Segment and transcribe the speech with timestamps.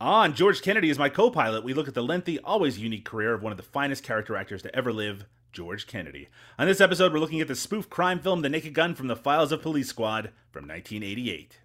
[0.00, 1.64] On George Kennedy is my co pilot.
[1.64, 4.62] We look at the lengthy, always unique career of one of the finest character actors
[4.62, 6.28] to ever live, George Kennedy.
[6.56, 9.16] On this episode, we're looking at the spoof crime film The Naked Gun from the
[9.16, 11.58] Files of Police Squad from 1988.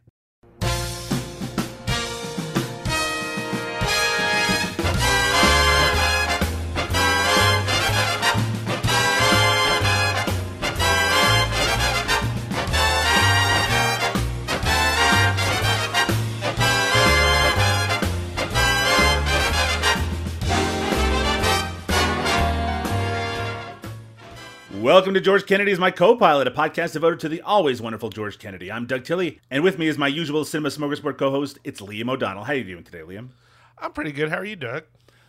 [24.93, 28.37] Welcome to George Kennedy as my co-pilot, a podcast devoted to the always wonderful George
[28.37, 28.71] Kennedy.
[28.71, 31.57] I'm Doug Tilley, and with me is my usual Cinema Smorgasbord co-host.
[31.63, 32.43] It's Liam O'Donnell.
[32.43, 33.29] How are you doing today, Liam?
[33.79, 34.29] I'm pretty good.
[34.29, 34.83] How are you, Doug?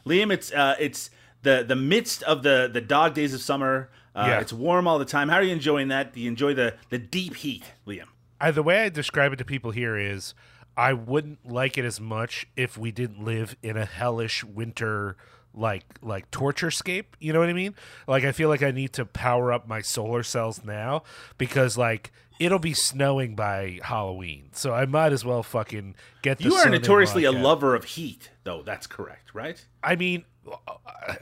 [0.05, 1.09] Liam, it's uh, it's
[1.45, 3.89] the the midst of the the dog days of summer.
[4.15, 4.41] Uh, Yeah.
[4.41, 5.31] It's warm all the time.
[5.31, 6.13] How are you enjoying that?
[6.13, 8.09] Do you enjoy the the deep heat, Liam?
[8.39, 10.35] I, the way I describe it to people here is
[10.77, 15.17] I wouldn't like it as much if we didn't live in a hellish winter
[15.55, 17.75] like like torture scape you know what i mean
[18.09, 21.03] like i feel like i need to power up my solar cells now
[21.39, 26.45] because like it'll be snowing by halloween so i might as well fucking get the
[26.45, 28.63] You are notoriously a lover of heat, though.
[28.63, 29.65] That's correct, right?
[29.83, 30.25] i mean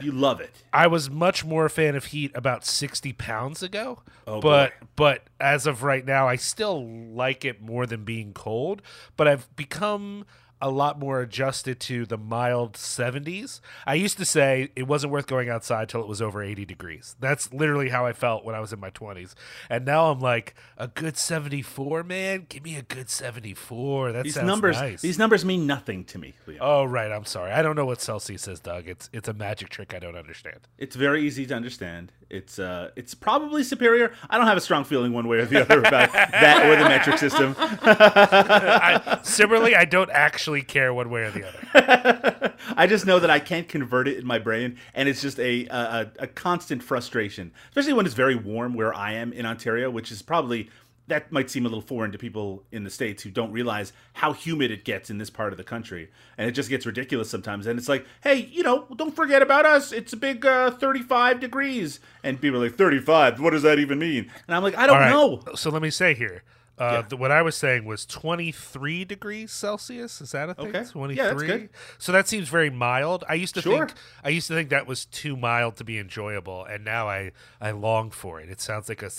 [0.01, 0.63] You love it.
[0.73, 3.99] I was much more a fan of Heat about 60 pounds ago.
[4.27, 4.87] Oh, but boy.
[4.95, 8.81] but as of right now, I still like it more than being cold.
[9.15, 10.25] But I've become
[10.63, 13.59] a lot more adjusted to the mild 70s.
[13.85, 17.17] I used to say it wasn't worth going outside till it was over 80 degrees.
[17.19, 19.35] That's literally how I felt when I was in my 20s.
[19.69, 22.45] And now I'm like a good 74, man.
[22.47, 24.13] Give me a good 74.
[24.13, 25.01] That These sounds numbers, nice.
[25.01, 26.57] these numbers mean nothing to me, Liam.
[26.61, 27.51] Oh right, I'm sorry.
[27.51, 28.87] I don't know what Celsius is, Doug.
[28.87, 30.61] It's it's a magic trick I don't understand.
[30.77, 32.13] It's very easy to understand.
[32.33, 34.11] It's uh, it's probably superior.
[34.29, 36.89] I don't have a strong feeling one way or the other about that or the
[36.89, 37.55] metric system.
[37.59, 42.53] I, similarly, I don't actually care one way or the other.
[42.75, 45.67] I just know that I can't convert it in my brain, and it's just a,
[45.67, 50.11] a a constant frustration, especially when it's very warm where I am in Ontario, which
[50.11, 50.69] is probably
[51.07, 54.33] that might seem a little foreign to people in the states who don't realize how
[54.33, 57.67] humid it gets in this part of the country, and it just gets ridiculous sometimes.
[57.67, 59.91] And it's like, hey, you know, don't forget about us.
[59.91, 63.39] It's a big uh, 35 degrees, and people are like, 35.
[63.39, 64.31] What does that even mean?
[64.47, 65.09] And I'm like, I don't right.
[65.09, 65.43] know.
[65.55, 66.43] So let me say here.
[66.77, 70.19] Uh, th- what I was saying was 23 degrees Celsius.
[70.21, 70.75] Is that a thing?
[70.75, 70.83] Okay.
[70.89, 71.47] 23.
[71.47, 71.59] Yeah.
[71.99, 73.23] So that seems very mild.
[73.29, 73.85] I used to Sure.
[73.87, 77.31] think I used to think that was too mild to be enjoyable, and now I
[77.61, 78.49] I long for it.
[78.49, 79.11] It sounds like a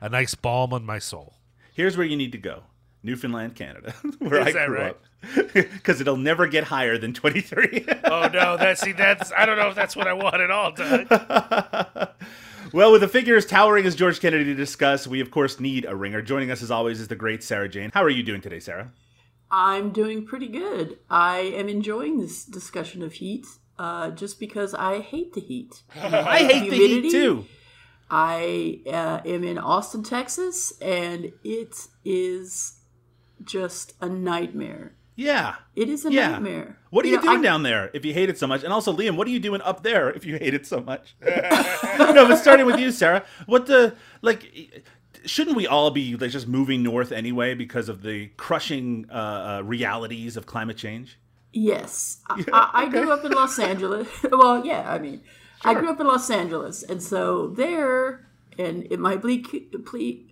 [0.00, 1.34] a nice balm on my soul.
[1.74, 2.62] Here's where you need to go.
[3.02, 4.90] Newfoundland, Canada, where Is I that grew right?
[4.92, 7.84] up, because it'll never get higher than 23.
[8.04, 10.72] Oh no, that's see that's I don't know if that's what I want at all,
[10.72, 11.06] Doug.
[12.74, 15.94] Well, with the figures towering as George Kennedy to discuss, we of course need a
[15.94, 16.20] ringer.
[16.20, 17.92] Joining us as always is the great Sarah Jane.
[17.94, 18.90] How are you doing today, Sarah?
[19.48, 20.98] I'm doing pretty good.
[21.08, 23.46] I am enjoying this discussion of heat
[23.78, 25.84] uh, just because I hate the heat.
[25.94, 27.10] I hate the heat Humidity?
[27.12, 27.46] too.
[28.10, 32.80] I uh, am in Austin, Texas, and it is
[33.44, 34.96] just a nightmare.
[35.16, 35.56] Yeah.
[35.76, 36.30] It is a Yeah.
[36.32, 36.76] nightmare.
[36.90, 38.64] What are you, know, doing I- down there if you hate it so much?
[38.64, 41.14] And also, Liam, what are you doing up there if you hate it so much?
[41.24, 44.50] no, but starting with you, Sarah, what the like?
[45.26, 49.62] Shouldn't we all be like just moving north anyway because of the crushing uh, uh,
[49.64, 51.18] realities of climate change?
[51.52, 54.08] Yes, I, I, I grew up in Los Angeles.
[54.30, 55.22] well, yeah, I mean,
[55.64, 58.26] I grew up in Los Angeles, and so there,
[58.58, 59.46] and it might be,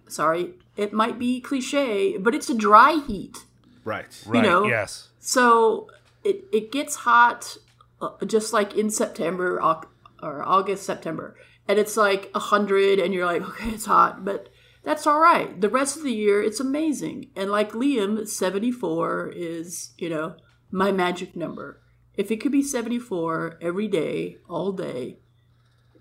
[0.09, 3.39] sorry, it might be cliche, but it's a dry heat.
[3.85, 4.23] Right.
[4.27, 4.43] Right.
[4.49, 5.09] know, yes.
[5.19, 5.89] So
[6.25, 7.57] it it gets hot,
[8.01, 9.61] uh, just like in September
[10.23, 11.37] or August, September,
[11.69, 14.49] and it's like a hundred, and you're like, okay, it's hot, but
[14.85, 15.61] that's all right.
[15.61, 17.31] The rest of the year, it's amazing.
[17.37, 20.37] And like Liam, seventy four is you know
[20.71, 21.81] my magic number.
[22.15, 25.19] If it could be seventy four every day, all day,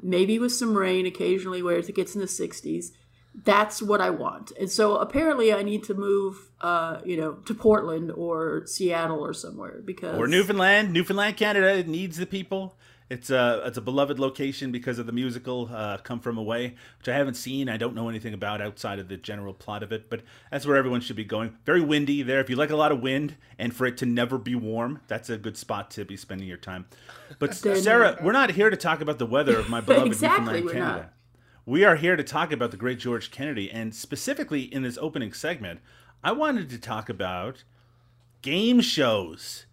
[0.02, 2.92] maybe with some rain occasionally where it gets in the sixties.
[3.34, 4.52] That's what I want.
[4.60, 9.34] And so apparently I need to move uh, you know, to Portland or Seattle or
[9.34, 12.78] somewhere because Or Newfoundland, Newfoundland, Canada it needs the people.
[13.10, 17.10] It's a it's a beloved location because of the musical uh, "Come From Away," which
[17.10, 17.68] I haven't seen.
[17.68, 20.78] I don't know anything about outside of the general plot of it, but that's where
[20.78, 21.58] everyone should be going.
[21.66, 22.40] Very windy there.
[22.40, 25.30] If you like a lot of wind and for it to never be warm, that's
[25.30, 26.86] a good spot to be spending your time.
[27.38, 30.72] But Sarah, we're not here to talk about the weather of my beloved Exactly, Newfoundland,
[30.72, 30.98] Canada.
[31.02, 31.14] not.
[31.66, 35.32] We are here to talk about the great George Kennedy, and specifically in this opening
[35.32, 35.80] segment,
[36.24, 37.64] I wanted to talk about
[38.42, 39.68] game shows.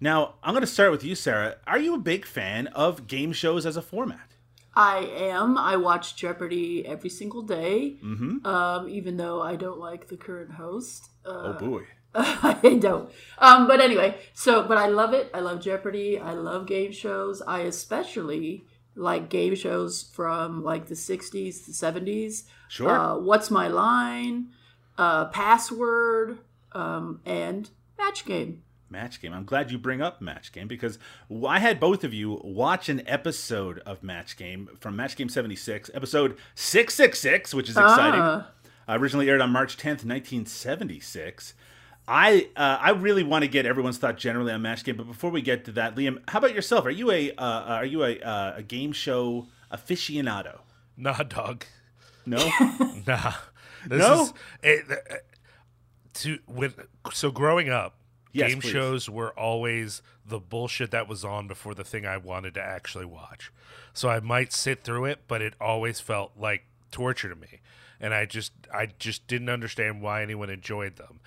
[0.00, 1.56] Now, I'm going to start with you, Sarah.
[1.66, 4.32] Are you a big fan of game shows as a format?
[4.74, 5.56] I am.
[5.56, 8.44] I watch Jeopardy every single day, mm-hmm.
[8.46, 11.08] um, even though I don't like the current host.
[11.24, 11.84] Uh, Oh boy.
[12.14, 13.10] I don't.
[13.38, 15.30] Um, but anyway, so but I love it.
[15.32, 16.18] I love Jeopardy.
[16.18, 17.40] I love game shows.
[17.42, 18.64] I especially
[19.00, 22.44] like game shows from like the '60s, the '70s.
[22.68, 22.90] Sure.
[22.90, 24.48] Uh, What's my line?
[24.98, 26.38] Uh, password
[26.72, 28.62] um, and match game.
[28.90, 29.32] Match Game.
[29.32, 30.98] I'm glad you bring up Match Game because
[31.46, 35.90] I had both of you watch an episode of Match Game from Match Game 76,
[35.94, 38.20] episode 666, which is exciting.
[38.20, 38.48] Ah.
[38.88, 41.54] Uh, originally aired on March 10th, 1976.
[42.10, 45.30] I uh, I really want to get everyone's thought generally on Match Game, but before
[45.30, 46.84] we get to that, Liam, how about yourself?
[46.84, 50.58] Are you a uh, are you a, uh, a game show aficionado?
[50.96, 51.64] Nah, dog.
[52.26, 52.38] No.
[53.06, 53.32] Nah.
[53.86, 54.22] This No?
[54.24, 55.14] Is, it, uh,
[56.14, 56.74] to when
[57.12, 57.94] so growing up,
[58.32, 58.70] Yes, game please.
[58.70, 63.06] shows were always the bullshit that was on before the thing I wanted to actually
[63.06, 63.52] watch.
[63.94, 67.60] So I might sit through it, but it always felt like torture to me,
[68.00, 71.20] and I just I just didn't understand why anyone enjoyed them.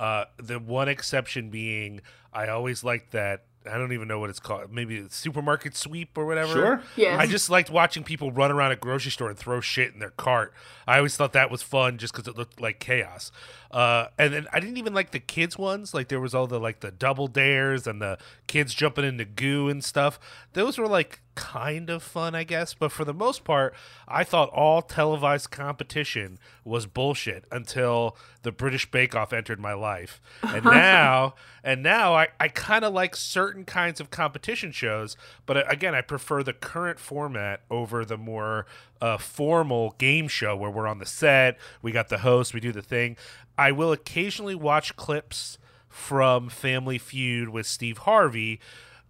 [0.00, 2.00] Uh, the one exception being,
[2.32, 3.44] I always liked that.
[3.70, 4.72] I don't even know what it's called.
[4.72, 6.52] Maybe it's supermarket sweep or whatever.
[6.52, 6.82] Sure.
[6.96, 7.20] Yes.
[7.20, 10.08] I just liked watching people run around a grocery store and throw shit in their
[10.12, 10.54] cart.
[10.86, 13.30] I always thought that was fun just because it looked like chaos.
[13.70, 15.92] Uh, and then I didn't even like the kids ones.
[15.92, 18.16] Like there was all the like the double dares and the
[18.46, 20.18] kids jumping into goo and stuff.
[20.54, 22.74] Those were like kind of fun, I guess.
[22.74, 23.74] But for the most part,
[24.06, 30.20] I thought all televised competition was bullshit until the British Bake Off entered my life.
[30.42, 35.16] And now, and now I, I kind of like certain kinds of competition shows.
[35.46, 38.66] But uh, again, I prefer the current format over the more
[39.00, 42.72] uh, formal game show where we're on the set, we got the host, we do
[42.72, 43.16] the thing.
[43.56, 48.60] I will occasionally watch clips from Family Feud with Steve Harvey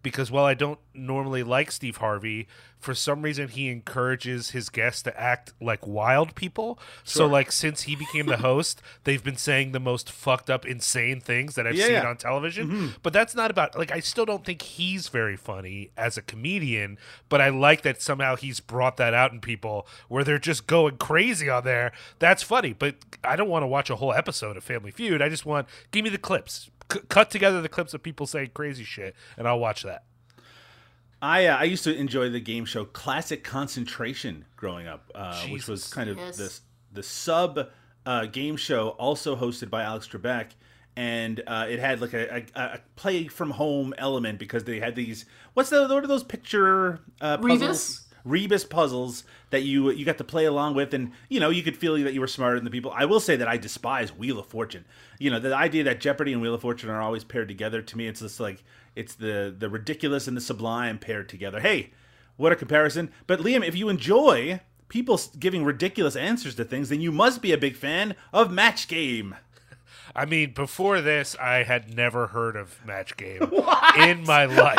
[0.02, 2.49] because while I don't normally like Steve Harvey,
[2.79, 6.79] for some reason he encourages his guests to act like wild people.
[7.05, 11.20] So like since he became the host, they've been saying the most fucked up insane
[11.20, 12.08] things that I've Yeah, seen yeah.
[12.08, 12.69] on television.
[12.69, 12.87] Mm-hmm.
[13.02, 16.97] But that's not about like I still don't think he's very funny as a comedian,
[17.29, 20.97] but I like that somehow he's brought that out in people where they're just going
[20.97, 21.93] crazy on there.
[22.19, 25.20] That's funny, but I don't want to watch a whole episode of Family Feud.
[25.20, 26.70] I just want give me the clips.
[26.92, 30.04] C- cut together the clips of people saying crazy shit and I'll watch that.
[31.22, 35.66] I uh, I used to enjoy the game show Classic Concentration growing up, uh, which
[35.69, 36.37] was kind of Yes.
[36.38, 36.60] this
[36.92, 37.69] the sub
[38.06, 40.46] uh, game show, also hosted by Alex Trebek,
[40.96, 44.96] and uh, it had like a, a, a play from home element because they had
[44.96, 47.60] these what's the what are those picture uh, puzzles?
[47.60, 48.06] Rebus?
[48.25, 51.76] Rebus puzzles that you you got to play along with, and you know you could
[51.76, 52.93] feel that you were smarter than the people.
[52.94, 54.84] I will say that I despise Wheel of Fortune.
[55.19, 57.82] You know the idea that Jeopardy and Wheel of Fortune are always paired together.
[57.82, 58.62] To me, it's just like
[58.94, 61.61] it's the the ridiculous and the sublime paired together.
[61.61, 61.93] Hey,
[62.37, 63.11] what a comparison!
[63.26, 67.52] But Liam, if you enjoy people giving ridiculous answers to things, then you must be
[67.52, 69.37] a big fan of Match Game.
[70.14, 73.43] I mean, before this, I had never heard of Match Game
[73.99, 74.78] in my life.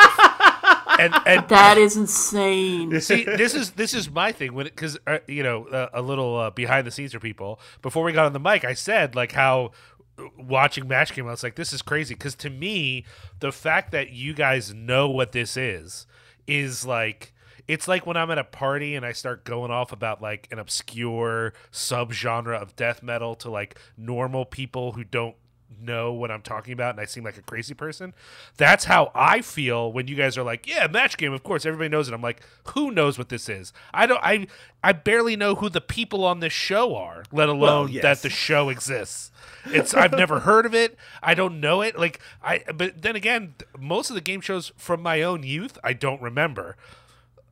[0.98, 3.00] And and That is insane.
[3.00, 6.36] See, this is this is my thing when because uh, you know uh, a little
[6.36, 7.60] uh, behind the scenes for people.
[7.80, 9.72] Before we got on the mic, I said like how
[10.18, 13.04] uh, watching Match Game, I was like, this is crazy because to me,
[13.40, 16.06] the fact that you guys know what this is
[16.46, 17.32] is like.
[17.68, 20.58] It's like when I'm at a party and I start going off about like an
[20.58, 25.36] obscure subgenre of death metal to like normal people who don't
[25.80, 28.14] know what I'm talking about and I seem like a crazy person.
[28.56, 31.88] That's how I feel when you guys are like, "Yeah, match game, of course, everybody
[31.88, 32.42] knows it." I'm like,
[32.74, 34.46] "Who knows what this is?" I don't I
[34.84, 38.02] I barely know who the people on this show are, let alone yes.
[38.02, 39.30] that the show exists.
[39.66, 40.96] It's I've never heard of it.
[41.22, 41.98] I don't know it.
[41.98, 45.92] Like I but then again, most of the game shows from my own youth, I
[45.92, 46.76] don't remember.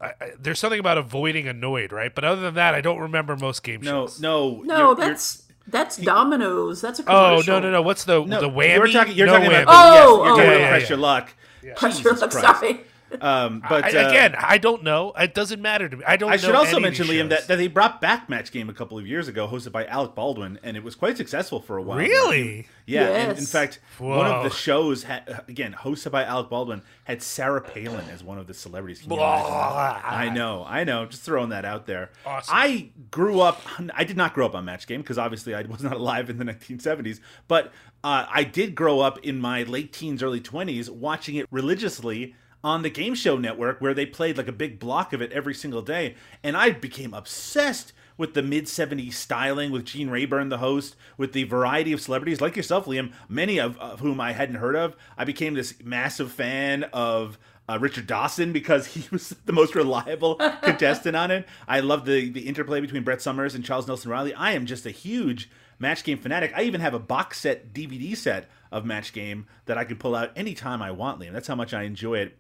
[0.01, 2.15] I, I, there's something about avoiding annoyed, right?
[2.15, 4.19] But other than that, I don't remember most game No, shows.
[4.21, 6.81] no, No, you're- you're- that's that's Domino's.
[6.81, 7.83] That's a Oh no no no!
[7.83, 8.41] What's the no.
[8.41, 8.77] the whammy?
[8.77, 9.15] You're talking.
[9.17, 9.67] You're No talking about.
[9.67, 9.73] whammy.
[9.73, 10.89] Oh, yes, oh, you're talking yeah, about yeah, Press yeah.
[10.89, 11.35] Your Luck.
[11.77, 12.61] Pressure, Jesus I'm Christ.
[12.61, 12.81] sorry.
[13.21, 15.13] Um, but I, uh, again, I don't know.
[15.19, 16.05] It doesn't matter to me.
[16.07, 16.31] I don't.
[16.31, 18.73] I should know also any mention, Liam, that, that they brought back Match Game a
[18.73, 21.83] couple of years ago, hosted by Alec Baldwin, and it was quite successful for a
[21.83, 21.99] while.
[21.99, 22.67] really.
[22.87, 23.53] Yeah, and in Yes.
[23.53, 28.25] fact, one of the shows, had, again, hosted by Alec Baldwin, had Sarah Palin as
[28.25, 29.01] one of the celebrities.
[29.03, 30.03] Can you imagine that?
[30.05, 31.07] I know, I know.
[31.07, 32.11] Just throwing that out there.
[32.27, 32.53] Awesome.
[32.57, 33.61] I grew up.
[33.95, 36.39] I did not grow up on Match Game because obviously I was not alive in
[36.39, 37.21] the 1970s.
[37.47, 37.67] But
[38.03, 42.83] uh, I did grow up in my late teens, early 20s, watching it religiously on
[42.83, 45.83] the Game Show Network, where they played like a big block of it every single
[45.83, 50.95] day, and I became obsessed with the mid 70s styling with Gene Rayburn the host
[51.17, 54.77] with the variety of celebrities like yourself Liam many of, of whom I hadn't heard
[54.77, 59.75] of I became this massive fan of uh, Richard Dawson because he was the most
[59.75, 64.11] reliable contestant on it I love the the interplay between Brett Somers and Charles Nelson
[64.11, 65.49] Reilly I am just a huge
[65.81, 66.53] Match Game fanatic.
[66.55, 70.15] I even have a box set DVD set of Match Game that I can pull
[70.15, 71.33] out anytime I want, Liam.
[71.33, 72.37] That's how much I enjoy it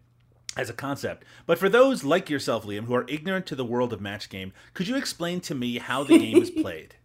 [0.56, 1.24] as a concept.
[1.46, 4.52] But for those like yourself, Liam, who are ignorant to the world of Match Game,
[4.74, 6.96] could you explain to me how the game is played?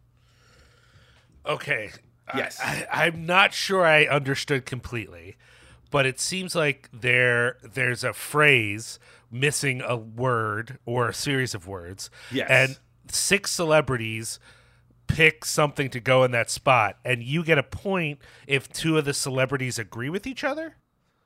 [1.45, 1.91] Okay.
[2.35, 2.59] Yes.
[2.59, 5.35] I, I, I'm not sure I understood completely,
[5.91, 8.99] but it seems like there there's a phrase
[9.31, 12.09] missing a word or a series of words.
[12.31, 12.49] Yes.
[12.49, 12.79] And
[13.11, 14.39] six celebrities
[15.07, 19.05] pick something to go in that spot, and you get a point if two of
[19.05, 20.77] the celebrities agree with each other?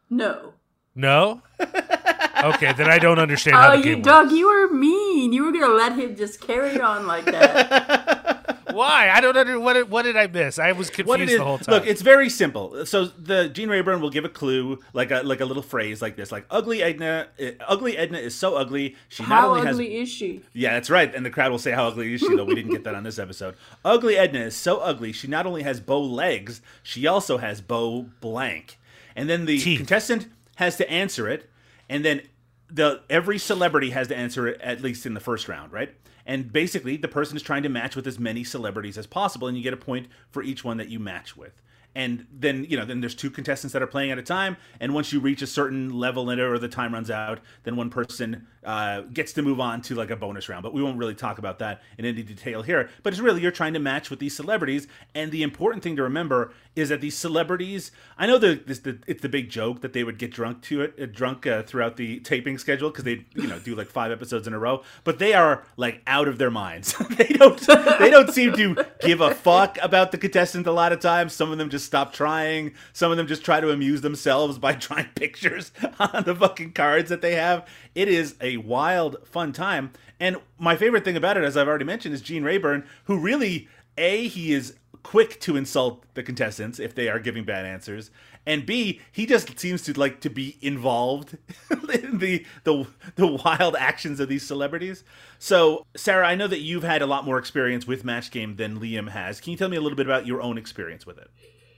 [0.10, 0.54] No.
[0.96, 1.42] No?
[2.44, 4.36] okay, then I don't understand how Oh, the you, game Doug, works.
[4.38, 5.34] you were mean.
[5.34, 8.46] You were gonna let him just carry on like that.
[8.74, 9.10] Why?
[9.10, 10.60] I don't under what did, what did I miss?
[10.60, 11.74] I was confused what it is, the whole time.
[11.76, 12.86] look, it's very simple.
[12.86, 16.16] So the Gene Rayburn will give a clue, like a like a little phrase like
[16.16, 18.96] this, like "Ugly Edna, uh, ugly Edna is so ugly.
[19.10, 20.42] She not How only has ugly is she?
[20.54, 21.14] Yeah, that's right.
[21.14, 22.34] And the crowd will say, How ugly is she?
[22.36, 23.56] Though we didn't get that on this episode.
[23.84, 28.06] Ugly Edna is so ugly, she not only has bow legs, she also has bow
[28.22, 28.78] blank.
[29.16, 29.78] And then the Teeth.
[29.80, 30.28] contestant
[30.58, 31.49] has to answer it,
[31.90, 32.22] and then
[32.70, 35.94] the every celebrity has to answer it at least in the first round, right?
[36.26, 39.58] And basically, the person is trying to match with as many celebrities as possible, and
[39.58, 41.62] you get a point for each one that you match with.
[41.96, 44.94] And then you know, then there's two contestants that are playing at a time, and
[44.94, 47.90] once you reach a certain level in it or the time runs out, then one
[47.90, 50.62] person uh, gets to move on to like a bonus round.
[50.62, 52.90] But we won't really talk about that in any detail here.
[53.02, 56.04] But it's really you're trying to match with these celebrities, and the important thing to
[56.04, 57.92] remember is that these celebrities.
[58.18, 60.82] I know the, this, the it's the big joke that they would get drunk to
[60.82, 64.12] it, uh, drunk uh, throughout the taping schedule because they you know do like five
[64.12, 64.84] episodes in a row.
[65.04, 66.96] But they are like out of their minds.
[67.10, 67.60] they don't
[68.00, 71.34] they don't seem to give a fuck about the contestant a lot of times.
[71.34, 72.74] Some of them just stop trying.
[72.94, 77.10] Some of them just try to amuse themselves by drawing pictures on the fucking cards
[77.10, 77.68] that they have.
[77.96, 79.92] It is a wild, fun time.
[80.20, 83.68] And my favorite thing about it, as I've already mentioned, is Gene Rayburn, who really,
[83.98, 88.12] A, he is quick to insult the contestants if they are giving bad answers.
[88.46, 91.38] And B, he just seems to like to be involved
[91.94, 95.04] in the, the the wild actions of these celebrities.
[95.38, 98.80] So, Sarah, I know that you've had a lot more experience with Match Game than
[98.80, 99.40] Liam has.
[99.40, 101.30] Can you tell me a little bit about your own experience with it?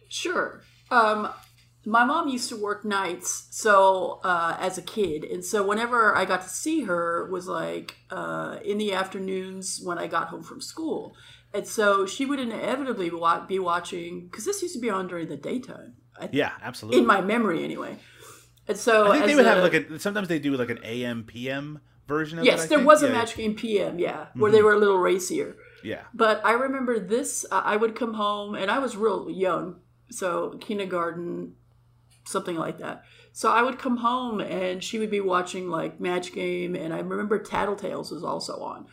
[0.07, 0.61] Sure.
[0.89, 1.29] Um,
[1.85, 6.25] my mom used to work nights, so uh, as a kid, and so whenever I
[6.25, 10.61] got to see her was like uh, in the afternoons when I got home from
[10.61, 11.15] school,
[11.53, 13.11] and so she would inevitably
[13.47, 15.93] be watching because this used to be on during the daytime.
[16.19, 16.99] I, Yeah, absolutely.
[17.01, 17.97] in my memory anyway.
[18.67, 19.99] And so I think they would have like a.
[19.99, 22.47] Sometimes they do like an AM PM version of it.
[22.47, 22.87] yes, I there think.
[22.87, 25.55] was a Yeah, match game PM, yeah, where they were a little racier.
[25.83, 26.01] Yeah.
[26.13, 27.43] But I remember this.
[27.51, 29.77] Uh, I would come home, and I was real young,
[30.09, 31.55] so kindergarten,
[32.25, 33.03] something like that.
[33.33, 36.99] So I would come home, and she would be watching like Match Game, and I
[36.99, 38.85] remember Tattletales was also on.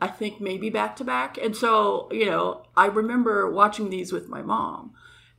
[0.00, 4.28] I think maybe back to back, and so you know, I remember watching these with
[4.28, 4.92] my mom.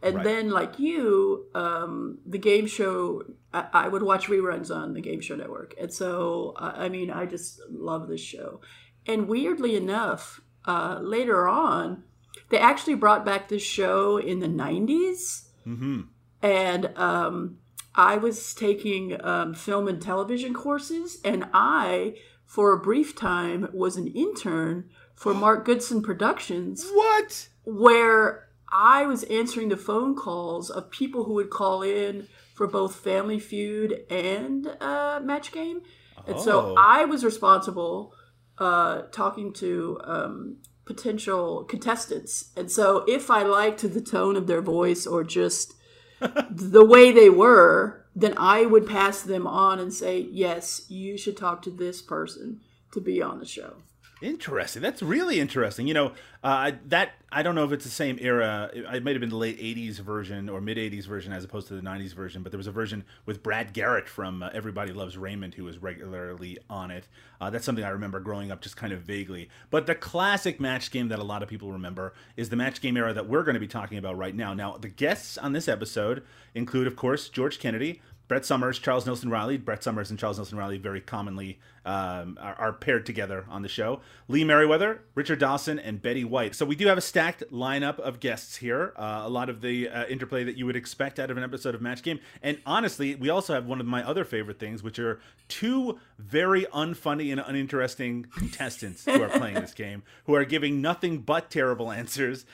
[0.04, 0.24] And Right.
[0.24, 3.22] then, like you, um, the game show,
[3.54, 5.76] I, I would watch reruns on the Game Show Network.
[5.80, 8.62] And so, uh, I mean, I just love this show.
[9.06, 12.04] And weirdly enough, uh, later on,
[12.50, 15.50] they actually brought back this show in the 90s.
[15.68, 16.02] Mm-hmm.
[16.42, 17.58] And um,
[17.94, 22.16] I was taking um, film and television courses, and I,
[22.52, 27.48] for a brief time, was an intern for Mark Goodson Productions What?
[27.64, 32.96] where I was answering the phone calls of people who would call in for both
[32.96, 35.82] Family Feud and uh, Match Game.
[36.28, 36.76] And so Oh.
[36.78, 38.14] I was responsible
[38.58, 42.52] uh, talking to um, potential contestants.
[42.58, 45.74] And so if I liked the tone of their voice or just
[46.20, 51.38] the way they were, then I would pass them on and say, yes, you should
[51.38, 52.60] talk to this person
[52.92, 53.76] to be on the show.
[54.22, 54.84] Interesting.
[54.84, 55.88] That's really interesting.
[55.88, 56.12] You know,
[56.44, 58.70] uh, that I don't know if it's the same era.
[58.72, 61.74] It, might have been the late '80s version or mid '80s version as opposed to
[61.74, 62.44] the '90s version.
[62.44, 65.80] But there was a version with Brad Garrett from uh, Everybody Loves Raymond who was
[65.80, 67.08] regularly on it.
[67.40, 69.50] Uh, that's something I remember growing up just kind of vaguely.
[69.72, 72.98] But the classic match game that a lot of people remember is the match game
[72.98, 74.54] era that we're going to be talking about right now.
[74.54, 76.24] Now, the guests on this episode
[76.54, 78.02] include, of course, George Kennedy.
[78.28, 79.58] Brett Somers, Charles Nelson Reilly.
[79.58, 83.68] Brett Somers and Charles Nelson Reilly very commonly um, are, are paired together on the
[83.68, 84.02] show.
[84.28, 86.56] Lee Meriwether, Richard Dawson, and Betty White.
[86.56, 88.94] So we do have a stacked lineup of guests here.
[88.96, 91.74] Uh, a lot of the uh, interplay that you would expect out of an episode
[91.76, 92.20] of Match Game.
[92.42, 96.66] And honestly, we also have one of my other favorite things, which are two very
[96.66, 101.92] unfunny and uninteresting contestants who are playing this game, who are giving nothing but terrible
[101.92, 102.46] answers.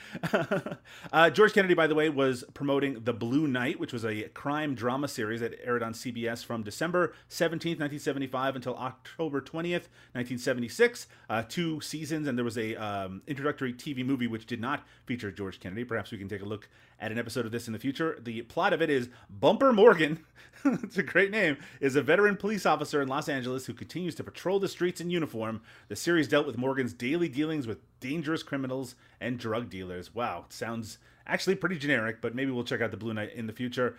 [1.12, 4.74] uh, George Kennedy, by the way, was promoting The Blue Knight, which was a crime
[4.74, 11.06] drama series that aired on CBS from December 17th, 1975 until October 20th, 1976.
[11.28, 15.30] Uh, two seasons, and there was a um, introductory TV movie which did not feature
[15.30, 15.84] George Kennedy.
[15.84, 16.68] Perhaps we can take a look
[17.00, 18.18] at an episode of this in the future.
[18.22, 20.24] The plot of it is Bumper Morgan,
[20.64, 24.24] it's a great name, is a veteran police officer in Los Angeles who continues to
[24.24, 25.60] patrol the streets in uniform.
[25.88, 30.14] The series dealt with Morgan's daily dealings with dangerous criminals and drug dealers.
[30.14, 33.52] Wow, sounds actually pretty generic, but maybe we'll check out the Blue Knight in the
[33.52, 33.96] future.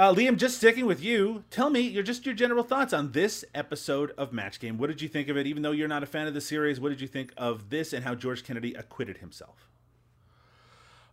[0.00, 3.44] Uh, Liam, just sticking with you, tell me your just your general thoughts on this
[3.54, 4.78] episode of Match Game.
[4.78, 5.46] What did you think of it?
[5.46, 7.92] Even though you're not a fan of the series, what did you think of this
[7.92, 9.68] and how George Kennedy acquitted himself?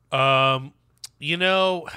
[0.10, 0.72] Um,
[1.20, 1.90] you know,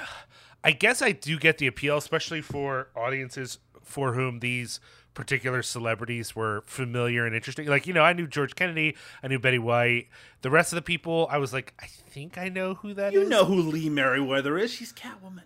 [0.65, 4.81] I guess I do get the appeal, especially for audiences for whom these
[5.13, 7.67] particular celebrities were familiar and interesting.
[7.67, 10.09] Like, you know, I knew George Kennedy, I knew Betty White.
[10.41, 13.21] The rest of the people, I was like, I think I know who that You
[13.21, 13.29] is.
[13.29, 14.73] know who Lee Meriwether is.
[14.73, 15.43] She's Catwoman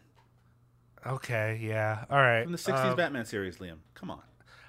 [1.06, 2.06] Okay, yeah.
[2.10, 2.44] All right.
[2.44, 3.78] from the 60s Um, Batman series, Liam.
[3.94, 4.22] Come on.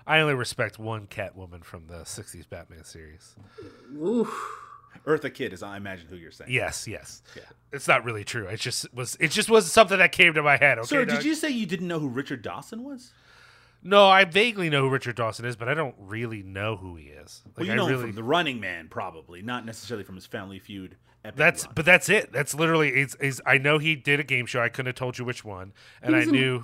[0.07, 3.35] I only respect one Catwoman from the 60s Batman series.
[4.01, 4.29] Oof.
[5.05, 6.51] Eartha Kitt is, I imagine, who you're saying.
[6.51, 7.23] Yes, yes.
[7.37, 7.43] Yeah.
[7.73, 8.47] It's not really true.
[8.47, 10.87] It just was it just was something that came to my head, okay?
[10.87, 11.17] Sir, Doug?
[11.19, 13.13] did you say you didn't know who Richard Dawson was?
[13.83, 17.05] No, I vaguely know who Richard Dawson is, but I don't really know who he
[17.07, 17.43] is.
[17.47, 20.15] Like, Well, you I know him really from The Running Man, probably, not necessarily from
[20.17, 20.97] his Family Feud.
[21.27, 21.73] Epic That's run.
[21.75, 22.33] but that's it.
[22.33, 24.61] That's literally it's, it's I know he did a game show.
[24.61, 26.61] I couldn't have told you which one, and He I in- knew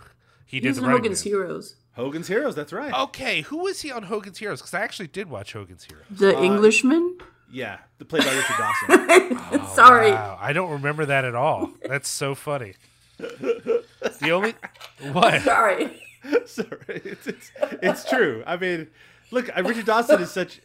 [0.46, 1.32] he He did was the in Hogan's Man.
[1.32, 1.74] Heroes.
[1.94, 2.54] Hogan's Heroes.
[2.54, 2.92] That's right.
[2.94, 4.60] Okay, who was he on Hogan's Heroes?
[4.60, 6.04] Because I actually did watch Hogan's Heroes.
[6.10, 7.18] The Uh, Englishman?
[7.50, 9.66] Yeah, the played by Richard Dawson.
[9.74, 10.10] Sorry.
[10.12, 11.70] Wow, I don't remember that at all.
[11.86, 12.74] That's so funny.
[13.18, 14.54] The only
[15.12, 15.42] what?
[15.42, 16.02] Sorry.
[16.46, 17.50] Sorry, it's, it's
[17.82, 18.42] it's true.
[18.46, 18.86] I mean,
[19.32, 20.60] look, Richard Dawson is such.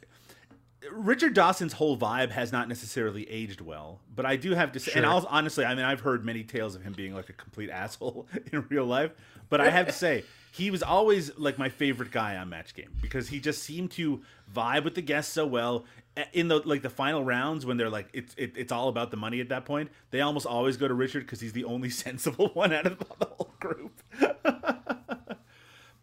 [0.92, 4.92] Richard Dawson's whole vibe has not necessarily aged well, but I do have to say,
[4.96, 7.70] and I'll, honestly, I mean, I've heard many tales of him being like a complete
[7.70, 9.12] asshole in real life,
[9.50, 12.92] but I have to say, he was always like my favorite guy on Match Game
[13.02, 14.22] because he just seemed to
[14.54, 15.86] vibe with the guests so well.
[16.34, 19.18] In the like the final rounds when they're like it's it, it's all about the
[19.18, 22.48] money at that point, they almost always go to Richard because he's the only sensible
[22.56, 23.06] one out of the
[23.38, 24.02] whole group.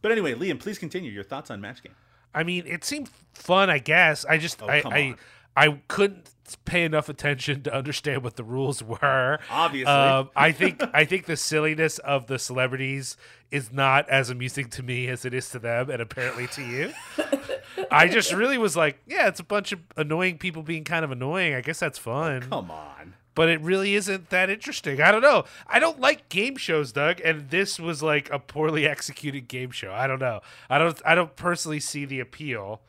[0.04, 1.95] But anyway, Liam, please continue your thoughts on Match Game.
[2.35, 3.71] I mean, it seemed fun.
[3.71, 5.17] I guess I just I come I, on.
[5.56, 6.30] I couldn't
[6.65, 9.39] pay enough attention to understand what the rules were.
[9.50, 9.93] Obviously.
[9.93, 13.17] um, I think I think the silliness of the celebrities
[13.50, 16.93] is not as amusing to me as it is to them, and apparently to you.
[17.91, 21.11] I just really was like, yeah, it's a bunch of annoying people being kind of
[21.13, 21.54] annoying.
[21.54, 22.43] I guess that's fun.
[22.43, 23.15] Come on.
[23.34, 25.00] But it really isn't that interesting.
[25.00, 25.44] I don't know.
[25.66, 29.92] I don't like game shows, Doug, and this was like a poorly executed game show.
[29.92, 30.40] I don't know.
[30.68, 31.00] I don't.
[31.04, 32.80] I don't personally see the appeal.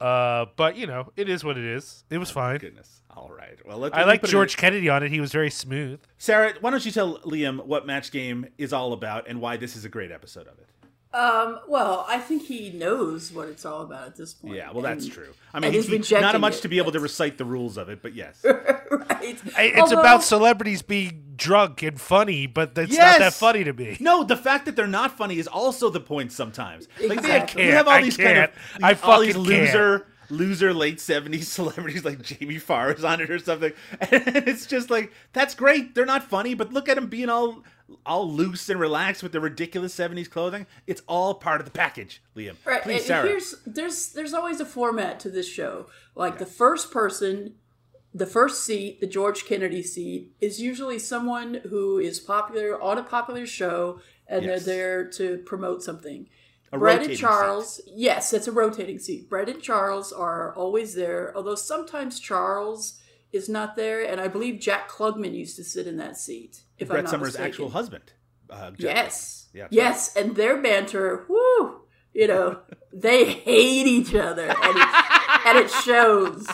[0.00, 2.04] Uh, but you know, it is what it is.
[2.10, 2.58] It was fine.
[2.58, 3.00] Goodness.
[3.16, 3.58] All right.
[3.66, 3.94] Well, let's.
[3.94, 5.10] I like George in- Kennedy on it.
[5.10, 6.00] He was very smooth.
[6.18, 9.74] Sarah, why don't you tell Liam what Match Game is all about and why this
[9.74, 10.68] is a great episode of it?
[11.14, 14.54] Um, well, I think he knows what it's all about at this point.
[14.56, 15.32] Yeah, well, that's and- true.
[15.54, 16.62] I mean, and he's he- not rejecting much it.
[16.62, 18.40] to be able to recite the rules of it, but yes.
[18.44, 19.40] right.
[19.56, 23.72] I- It's Although- about celebrities being drunk and funny, but that's not that funny to
[23.72, 23.96] me.
[24.00, 26.88] No, the fact that they're not funny is also the point sometimes.
[27.00, 27.64] Like they, Exactly.
[27.64, 28.52] we have all I these can't.
[28.52, 29.62] kind of I all these fucking can't.
[29.64, 33.72] loser loser late 70s celebrities like Jamie Farr is on it or something.
[34.12, 35.94] And it's just like that's great.
[35.94, 37.64] They're not funny, but look at them being all
[38.04, 40.66] all loose and relaxed with the ridiculous 70s clothing.
[40.86, 42.56] It's all part of the package, Liam.
[42.64, 43.28] Right, Please, and Sarah.
[43.28, 45.86] here's there's there's always a format to this show.
[46.14, 47.54] Like the first person,
[48.14, 53.02] the first seat, the George Kennedy seat, is usually someone who is popular on a
[53.02, 54.64] popular show, and Yes.
[54.64, 56.28] they're there to promote something.
[56.70, 59.30] A Brett and Charles, yes, it's a rotating seat.
[59.30, 63.00] Brett and Charles are always there, although sometimes Charles
[63.32, 66.64] is not there, and I believe Jack Klugman used to sit in that seat.
[66.78, 67.46] If Brett Somers' mistaken.
[67.46, 68.12] actual husband.
[68.50, 69.48] Uh, Yes.
[69.54, 71.80] Yeah, yes, and their banter, whoo,
[72.12, 72.60] you know,
[72.92, 74.88] they hate each other, and it,
[75.46, 76.46] and it shows.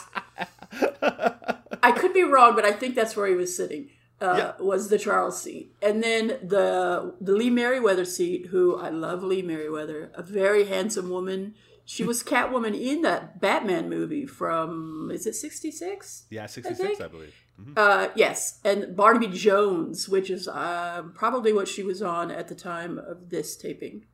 [1.83, 3.91] I could be wrong, but I think that's where he was sitting.
[4.21, 9.23] Uh, Was the Charles seat, and then the the Lee Meriwether seat, who I love
[9.23, 11.55] Lee Meriwether, a very handsome woman.
[11.85, 16.25] She was Catwoman in that Batman movie from is it sixty six?
[16.31, 17.35] Yeah, 66, think- I, believe.
[17.77, 22.55] Uh, yes, and Barnaby Jones, which is uh, probably what she was on at the
[22.55, 24.07] time of this taping,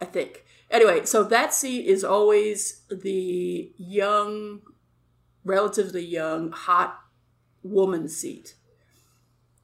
[0.00, 0.44] I think.
[0.70, 4.62] Anyway, so that seat is always the young,
[5.44, 6.98] relatively young, hot
[7.62, 8.54] woman seat.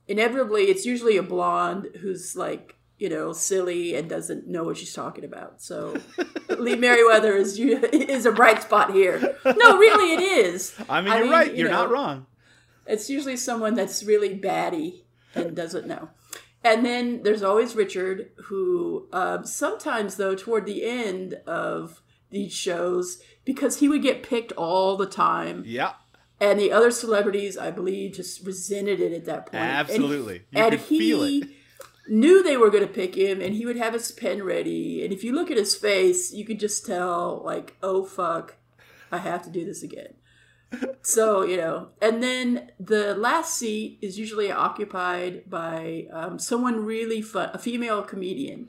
[0.07, 4.93] Inevitably, it's usually a blonde who's like, you know, silly and doesn't know what she's
[4.95, 5.61] talking about.
[5.63, 5.97] So
[6.59, 9.37] Lee Meriwether is is a bright spot here.
[9.45, 10.75] No, really, it is.
[10.89, 11.51] I mean, you're right.
[11.53, 12.27] you You're not wrong.
[12.87, 15.05] it's usually someone that's really batty
[15.35, 16.09] and doesn't know.
[16.65, 23.21] And then there's always Richard, who um, sometimes, though, toward the end of these shows,
[23.45, 25.93] because he would get picked all the time, Yeah.
[26.41, 29.63] and the other celebrities, I believe, just resented it at that point.
[29.63, 30.43] And- Absolutely.
[30.51, 31.45] You and could he feel it.
[32.09, 35.05] Knew they were going to pick him, and he would have his pen ready.
[35.05, 38.57] And if you look at his face, you could just tell, like, oh fuck,
[39.11, 40.15] I have to do this again.
[41.03, 47.23] so you know, and then the last seat is usually occupied by um, someone really
[47.23, 48.69] fun, a female comedian,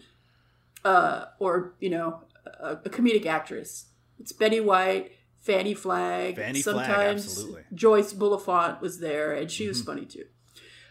[0.85, 2.21] uh, or you know,
[2.59, 3.87] a, a comedic actress.
[4.19, 5.11] It's Betty White.
[5.39, 6.35] Fannie Flagg.
[6.35, 7.61] Fannie Flagg, Sometimes absolutely.
[7.73, 10.25] Joyce Bulifant was there, and she was funny too.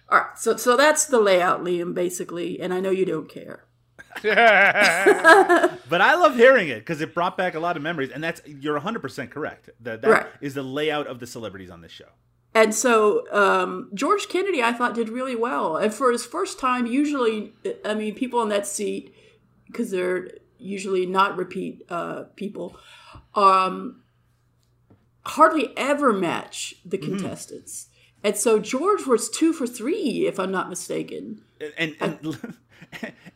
[0.08, 3.64] All right, so so that's the layout, Liam, basically, and I know you don't care.
[5.88, 8.40] But I love hearing it because it brought back a lot of memories, and that's
[8.46, 9.70] you're 100 percent correct.
[9.80, 10.62] That that is Right.
[10.62, 12.08] the layout of the celebrities on this show.
[12.54, 15.76] And so um, George Kennedy, I thought, did really well.
[15.76, 17.52] And for his first time, usually,
[17.84, 19.14] I mean, people in that seat,
[19.66, 22.76] because they're usually not repeat uh, people,
[23.34, 24.02] um,
[25.26, 27.88] hardly ever match the contestants.
[28.26, 31.42] And so George was two for three, if I'm not mistaken.
[31.78, 32.38] and and,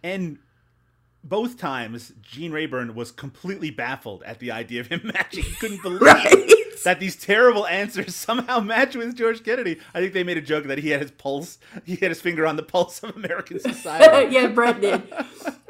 [0.03, 0.38] and
[1.24, 5.44] both times Gene Rayburn was completely baffled at the idea of him matching.
[5.44, 6.50] He couldn't believe Right.
[6.85, 9.79] that these terrible answers somehow match with George Kennedy.
[9.94, 12.46] I think they made a joke that he had his pulse, he had his finger
[12.46, 14.35] on the pulse of American society.
[14.35, 15.03] yeah, Brett did.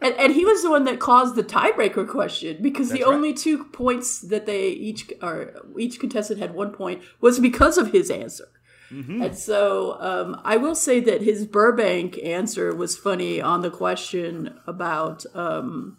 [0.01, 3.15] And, and he was the one that caused the tiebreaker question because the That's right.
[3.15, 7.91] only two points that they each or each contestant had one point was because of
[7.93, 8.47] his answer.
[8.91, 9.23] Mm-hmm.
[9.23, 14.59] And so um, I will say that his Burbank answer was funny on the question
[14.67, 15.25] about.
[15.35, 15.99] Um,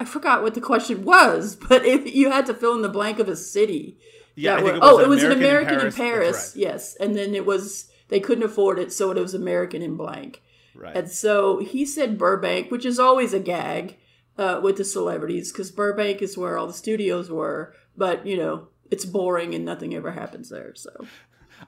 [0.00, 3.18] I forgot what the question was, but if you had to fill in the blank
[3.18, 3.98] of a city.
[4.34, 5.92] Yeah, that I think were- it was oh, it was an American in American in
[5.92, 6.26] Paris.
[6.26, 6.52] Paris.
[6.54, 6.62] Right.
[6.62, 10.42] Yes, and then it was they couldn't afford it, so it was American in blank.
[10.74, 10.96] Right.
[10.96, 13.98] And so he said Burbank, which is always a gag
[14.38, 17.74] uh, with the celebrities because Burbank is where all the studios were.
[17.96, 20.74] But you know, it's boring and nothing ever happens there.
[20.74, 20.90] So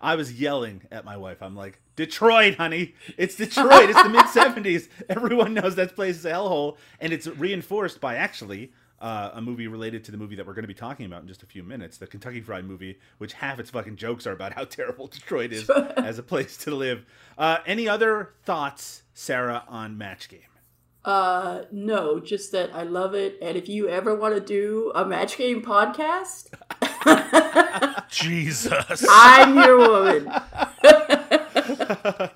[0.00, 1.42] I was yelling at my wife.
[1.42, 2.94] I'm like, Detroit, honey.
[3.16, 3.90] It's Detroit.
[3.90, 4.88] It's the mid 70s.
[5.09, 6.76] Everyone knows that place is a hellhole.
[7.00, 10.62] And it's reinforced by actually uh, a movie related to the movie that we're going
[10.64, 13.59] to be talking about in just a few minutes the Kentucky Fried movie, which half
[13.59, 17.04] its fucking jokes are about how terrible Detroit is as a place to live.
[17.37, 20.40] Uh, any other thoughts, Sarah, on Match Game?
[21.04, 23.37] uh, no, just that I love it.
[23.42, 26.48] And if you ever want to do a match game podcast,
[28.11, 29.05] Jesus.
[29.09, 30.29] I'm your woman.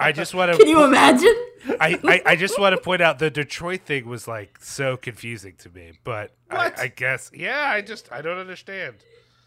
[0.00, 0.59] I just want to.
[0.59, 1.35] Can you imagine?
[1.81, 5.54] I, I, I just want to point out the Detroit thing was like so confusing
[5.59, 7.70] to me, but I, I guess yeah.
[7.70, 8.96] I just I don't understand.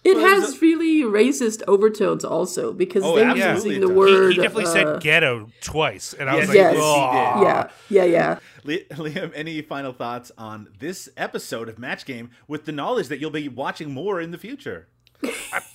[0.04, 3.90] It Well, it has really racist overtones also because Oh, they're using the does.
[3.90, 4.32] He, word.
[4.32, 6.76] he definitely uh, said ghetto twice, and I was like, yes.
[6.76, 8.40] "Ugh." Yeah, yeah, yeah.
[8.66, 13.30] Liam, any final thoughts on this episode of Match Game with the knowledge that you'll
[13.30, 14.88] be watching more in the future?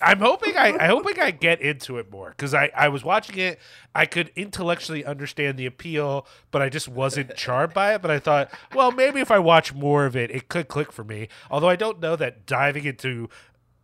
[0.01, 3.39] I'm hoping I, I hoping I get into it more because I, I was watching
[3.39, 3.59] it.
[3.95, 8.03] I could intellectually understand the appeal, but I just wasn't charmed by it.
[8.03, 11.05] But I thought, well, maybe if I watch more of it, it could click for
[11.05, 11.29] me.
[11.51, 13.29] Although I don't know that diving into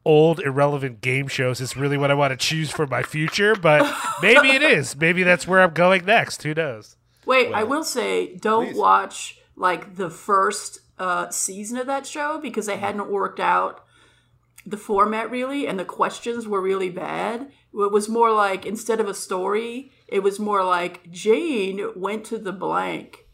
[0.05, 3.55] old irrelevant game shows is really what I want to choose for my future.
[3.55, 4.97] But maybe it is.
[4.97, 6.43] Maybe that's where I'm going next.
[6.43, 6.97] Who knows?
[7.25, 8.77] Wait, I will say, don't please.
[8.77, 13.85] watch like the first uh, season of that show because they hadn't worked out
[14.67, 17.51] the format really, and the questions were really bad.
[17.75, 22.39] It was more like instead of a story, it was more like Jane went to
[22.39, 23.27] the blank,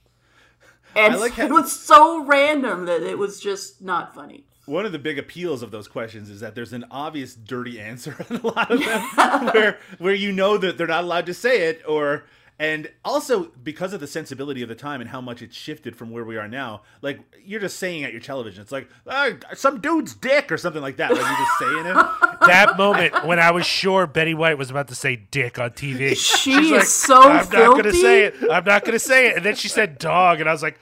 [0.95, 4.45] and like how- it was so random that it was just not funny.
[4.67, 8.15] One of the big appeals of those questions is that there's an obvious dirty answer
[8.31, 11.69] on a lot of them, where where you know that they're not allowed to say
[11.69, 12.25] it, or
[12.59, 16.11] and also because of the sensibility of the time and how much it's shifted from
[16.11, 16.83] where we are now.
[17.03, 20.83] Like you're just saying at your television, it's like "Ah, some dude's dick or something
[20.83, 21.13] like that.
[21.13, 22.07] Like you're just saying it.
[22.49, 26.11] That moment when I was sure Betty White was about to say "dick" on TV,
[26.11, 28.35] She She's is like, so I'm not gonna say it.
[28.51, 29.37] I'm not gonna say it.
[29.37, 30.79] And then she said "dog," and I was like,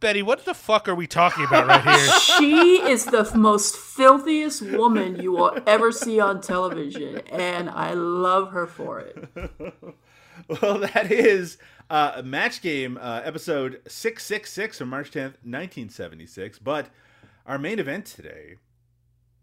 [0.00, 2.12] Betty, what the fuck are we talking about right here?
[2.38, 8.50] She is the most filthiest woman you will ever see on television, and I love
[8.50, 9.28] her for it.
[10.62, 11.58] Well, that is
[11.90, 16.58] uh, Match Game uh, episode 666 from March 10th, 1976.
[16.58, 16.88] But
[17.44, 18.54] our main event today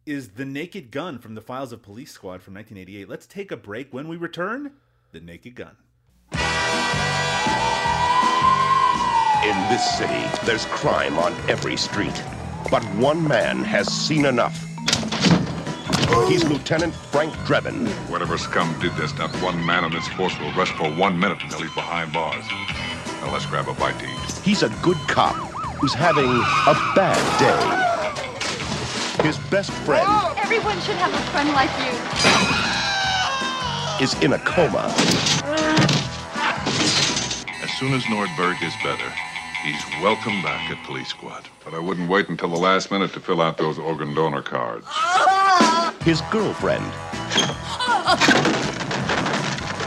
[0.07, 3.07] is The Naked Gun from the Files of Police Squad from 1988.
[3.07, 3.93] Let's take a break.
[3.93, 4.71] When we return,
[5.11, 5.77] The Naked Gun.
[9.43, 12.23] In this city, there's crime on every street.
[12.71, 14.74] But one man has seen enough.
[16.27, 17.87] He's Lieutenant Frank Drebin.
[18.09, 21.41] Whatever scum did this, not one man on this force will rest for one minute
[21.41, 22.45] until he's behind bars.
[23.21, 24.31] Now let's grab a bite to eat.
[24.43, 25.35] He's a good cop
[25.79, 29.23] who's having a bad day.
[29.23, 31.91] His best friend oh, Everyone should have a friend like you.
[34.03, 34.93] is in a coma.
[37.63, 39.11] As soon as Nordberg is better,
[39.65, 41.49] he's welcome back at Police Squad.
[41.63, 44.86] But I wouldn't wait until the last minute to fill out those organ donor cards.
[46.04, 46.86] His girlfriend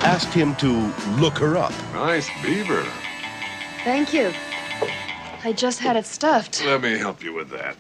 [0.04, 1.72] asked him to look her up.
[1.92, 2.84] Nice beaver.
[3.84, 4.32] Thank you.
[5.44, 6.64] I just had it stuffed.
[6.64, 7.76] Let me help you with that.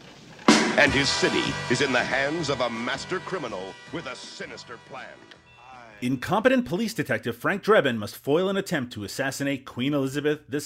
[0.78, 5.08] And his city is in the hands of a master criminal with a sinister plan.
[6.00, 10.60] Incompetent police detective Frank Drebin must foil an attempt to assassinate Queen Elizabeth II.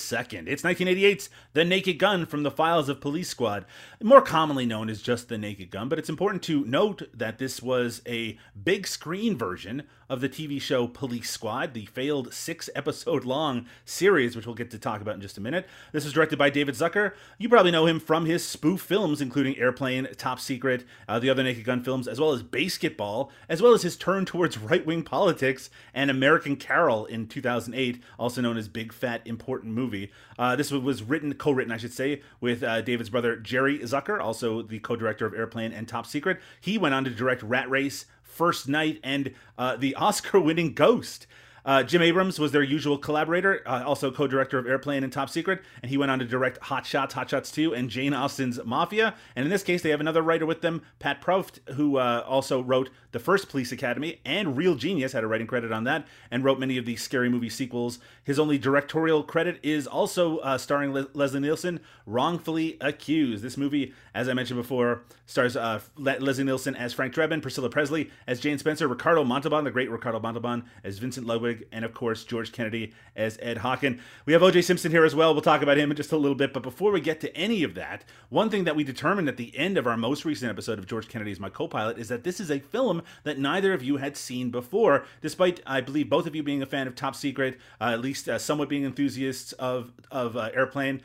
[0.47, 3.65] It's 1988's The Naked Gun from the files of Police Squad,
[4.03, 7.63] more commonly known as just The Naked Gun, but it's important to note that this
[7.63, 13.25] was a big screen version of the TV show Police Squad, the failed six episode
[13.25, 15.67] long series, which we'll get to talk about in just a minute.
[15.91, 17.15] This was directed by David Zucker.
[17.39, 21.43] You probably know him from his spoof films, including Airplane, Top Secret, uh, the other
[21.43, 25.03] Naked Gun films, as well as BASEketball, as well as his turn towards right wing
[25.03, 30.13] politics and American Carol in 2008, also known as Big Fat Important Movie.
[30.39, 34.21] Uh, this was written, co written, I should say, with uh, David's brother Jerry Zucker,
[34.21, 36.39] also the co director of Airplane and Top Secret.
[36.61, 41.27] He went on to direct Rat Race, First Night, and uh, the Oscar winning Ghost.
[41.65, 45.31] Uh, Jim Abrahams was their usual collaborator, uh, also co director of Airplane and Top
[45.31, 48.59] Secret, and he went on to direct Hot Shots, Hot Shots 2, and Jane Austen's
[48.65, 49.15] Mafia.
[49.37, 52.61] And in this case, they have another writer with them, Pat Proft, who uh, also
[52.61, 56.43] wrote the first Police Academy and Real Genius, had a writing credit on that, and
[56.43, 57.99] wrote many of the scary movie sequels.
[58.25, 63.43] His only directorial credit is also uh, starring Le- Leslie Nielsen, Wrongfully Accused.
[63.43, 67.71] This movie, as I mentioned before, stars uh, Le- Leslie Nielsen as Frank Drebin, Priscilla
[67.71, 71.95] Presley as Jane Spencer, Ricardo Montalban, the great Ricardo Montalban, as Vincent Ludwig, and of
[71.95, 74.01] course, George Kennedy as Ed Hocken.
[74.25, 75.33] We have OJ Simpson here as well.
[75.35, 76.53] We'll talk about him in just a little bit.
[76.53, 79.57] But before we get to any of that, one thing that we determined at the
[79.57, 82.25] end of our most recent episode of George Kennedy is my co pilot is that
[82.25, 86.27] this is a film that neither of you had seen before, despite, I believe, both
[86.27, 89.53] of you being a fan of Top Secret, uh, at least uh, somewhat being enthusiasts
[89.55, 91.03] of, of uh, Airplane.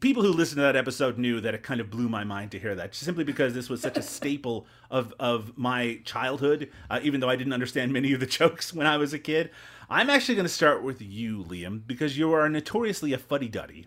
[0.00, 2.58] People who listened to that episode knew that it kind of blew my mind to
[2.58, 7.20] hear that simply because this was such a staple of of my childhood uh, even
[7.20, 9.48] though i didn't understand many of the jokes when i was a kid.
[9.88, 13.86] I'm actually going to start with you liam because you are notoriously a fuddy-duddy.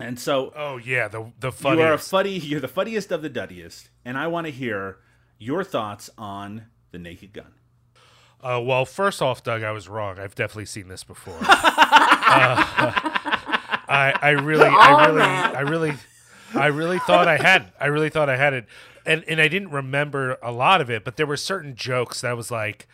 [0.00, 2.10] And so Oh yeah, the the you are a funniest.
[2.10, 4.96] fuddy you're the fuddiest of the duddiest and i want to hear
[5.40, 7.54] your thoughts on the naked gun
[8.42, 10.18] Uh, well, first off, Doug, I was wrong.
[10.18, 11.36] I've definitely seen this before.
[11.40, 11.46] uh,
[13.92, 15.92] I, I really, I really, I really,
[16.54, 17.72] I really thought I had.
[17.80, 18.66] I really thought I had it,
[19.04, 22.36] and and I didn't remember a lot of it, but there were certain jokes that
[22.36, 22.86] was like,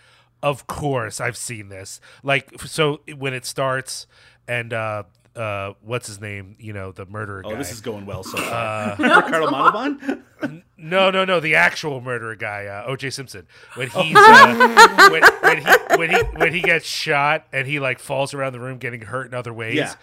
[0.42, 2.00] of course I've seen this.
[2.22, 4.06] Like so when it starts,
[4.48, 5.04] and uh,
[5.36, 6.56] uh, what's his name?
[6.58, 7.56] You know, the murderer oh guy.
[7.56, 11.40] this is going well so far ricardo montalban No, no, no.
[11.40, 13.10] The actual murderer guy, uh, O.J.
[13.10, 17.80] Simpson, when he's uh, when, when he when he when he gets shot and he
[17.80, 19.76] like falls around the room getting hurt in other ways.
[19.76, 19.94] Yeah.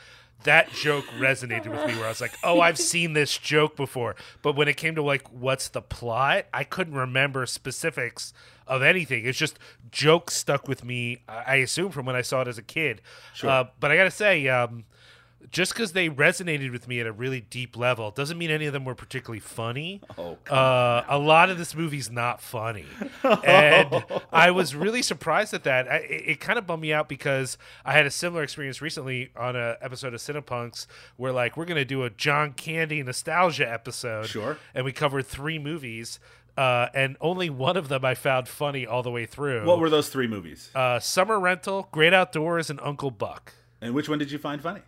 [0.44, 4.18] That joke resonated with me where I was like, "Oh, I've seen this joke before."
[4.42, 8.34] But when it came to like what's the plot, I couldn't remember specifics
[8.68, 9.26] of anything.
[9.26, 9.58] It's just
[9.90, 11.22] jokes stuck with me.
[11.30, 13.02] I I assume from when I saw it as a kid.
[13.34, 13.50] Sure.
[13.50, 14.84] Uh, but I got to say, um,
[15.52, 18.74] just because they resonated with me at a really deep level doesn't mean any of
[18.74, 20.02] them were particularly funny.
[20.18, 22.86] Oh, uh, a lot of this movie's not funny,
[23.46, 25.88] and I was really surprised at that.
[25.92, 29.32] I, it, it kind of bummed me out because I had a similar experience recently
[29.36, 34.28] on a episode of Cinepunks where like we're gonna do a John Candy nostalgia episode,
[34.28, 34.58] Sure.
[34.74, 36.20] and we covered three movies.
[36.56, 39.66] Uh, and only one of them I found funny all the way through.
[39.66, 43.54] what were those three movies uh, Summer Rental, Great Outdoors, and Uncle Buck.
[43.82, 44.82] and which one did you find funny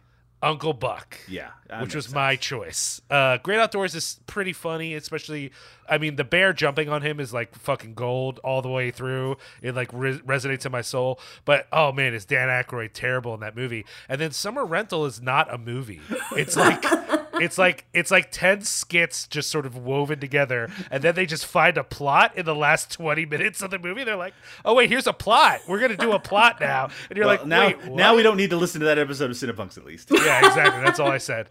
[0.45, 1.17] Uncle Buck.
[1.27, 1.49] yeah
[1.81, 3.01] which was my choice.
[3.09, 5.51] Uh, Great Outdoors is pretty funny, especially.
[5.89, 9.37] I mean, the bear jumping on him is like fucking gold all the way through.
[9.61, 11.19] It like re- resonates in my soul.
[11.43, 13.85] But oh man, is Dan Aykroyd terrible in that movie?
[14.07, 16.01] And then Summer Rental is not a movie.
[16.35, 16.83] It's like.
[17.41, 21.45] It's like it's like ten skits just sort of woven together, and then they just
[21.45, 24.03] find a plot in the last twenty minutes of the movie.
[24.03, 25.61] They're like, "Oh wait, here's a plot.
[25.67, 28.37] We're gonna do a plot now." And you're Well, like, now "Wait, now we don't
[28.37, 30.81] need to listen to that episode of cinepunks at least yeah, exactly.
[30.83, 31.49] That's all I said.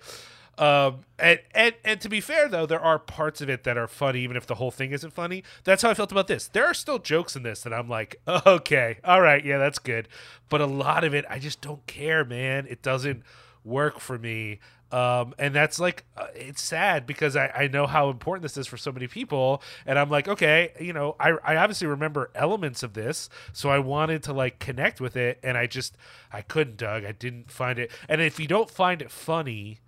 [0.57, 3.89] Um, and, and and to be fair though, there are parts of it that are
[3.89, 5.43] funny, even if the whole thing isn't funny.
[5.65, 6.47] That's how I felt about this.
[6.47, 10.07] There are still jokes in this that I'm like, okay, all right, yeah, that's good.
[10.49, 12.67] But a lot of it, I just don't care, man.
[12.71, 13.25] It doesn't
[13.65, 14.61] work for me.
[14.93, 18.67] Um, and that's like uh, it's sad because I, I know how important this is
[18.67, 19.63] for so many people.
[19.87, 23.79] And i'm like okay you know I, I obviously remember elements of this so i
[23.79, 25.97] wanted to like connect with it and i just
[26.33, 27.05] i couldn't doug.
[27.05, 27.91] I didn't find it.
[28.09, 29.81] And if you don't find it funny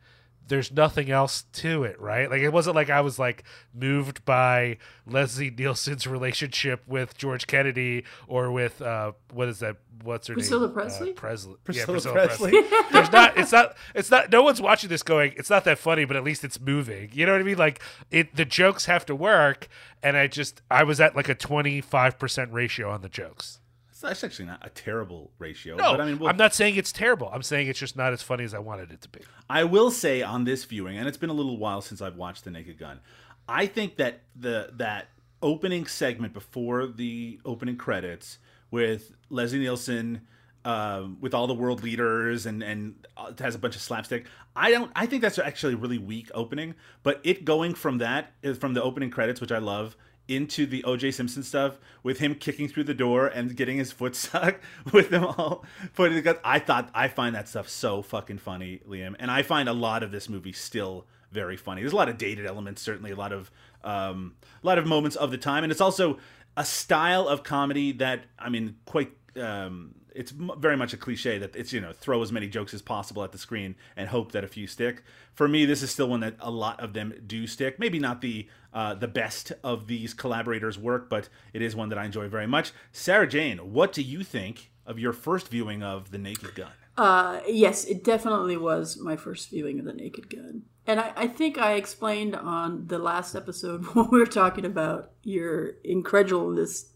[0.49, 2.31] there's nothing else to it, right?
[2.31, 8.05] Like it wasn't like I was like moved by Leslie Nielsen's relationship with George Kennedy
[8.29, 9.77] or with uh what is that?
[10.03, 10.75] What's her Priscilla name?
[10.75, 11.11] Presley?
[11.11, 11.55] Uh, Presley.
[11.65, 12.51] Priscilla Priscilla Presley.
[12.53, 12.79] Presley.
[12.93, 13.37] there's not.
[13.37, 13.77] It's not.
[13.95, 14.31] It's not.
[14.31, 15.35] No one's watching this going.
[15.37, 17.11] It's not that funny, but at least it's moving.
[17.13, 17.59] You know what I mean?
[17.59, 17.81] Like
[18.11, 18.37] it.
[18.37, 19.69] The jokes have to work,
[20.03, 23.61] and I just I was at like a 25 percent ratio on the jokes.
[24.07, 25.77] That's actually not a terrible ratio.
[25.77, 27.29] No, but I mean, we'll- I'm not saying it's terrible.
[27.33, 29.21] I'm saying it's just not as funny as I wanted it to be.
[29.51, 32.45] I will say on this viewing, and it's been a little while since I've watched
[32.45, 33.01] The Naked Gun.
[33.49, 35.09] I think that the that
[35.43, 38.39] opening segment before the opening credits
[38.71, 40.23] with Leslie Nielsen,
[40.65, 44.27] um, with all the world leaders, and and uh, it has a bunch of slapstick.
[44.57, 44.91] I don't.
[44.97, 46.75] I think that's actually a really weak opening.
[47.05, 49.97] But it going from that from the opening credits, which I love.
[50.29, 54.17] Into the OJ Simpson stuff with him kicking through the door and getting his foot
[54.17, 54.61] stuck
[54.93, 56.39] with them all putting the guns.
[56.45, 60.03] I thought I find that stuff so fucking funny, Liam, and I find a lot
[60.03, 61.83] of this movie still very funny.
[61.83, 63.51] There's a lot of dated elements, certainly a lot of
[63.85, 66.19] um, a lot of moments of the time, and it's also
[66.57, 69.13] a style of comedy that I mean, quite.
[69.41, 72.83] Um, it's very much a cliche that it's you know throw as many jokes as
[72.83, 75.03] possible at the screen and hope that a few stick.
[75.35, 77.79] For me, this is still one that a lot of them do stick.
[77.79, 81.99] Maybe not the uh, the best of these collaborators' work, but it is one that
[81.99, 82.73] I enjoy very much.
[82.93, 86.73] Sarah Jane, what do you think of your first viewing of The Naked Gun?
[86.97, 90.63] Uh, yes, it definitely was my first viewing of The Naked Gun.
[90.87, 95.11] And I, I think I explained on the last episode when we were talking about
[95.23, 96.87] your incredulous,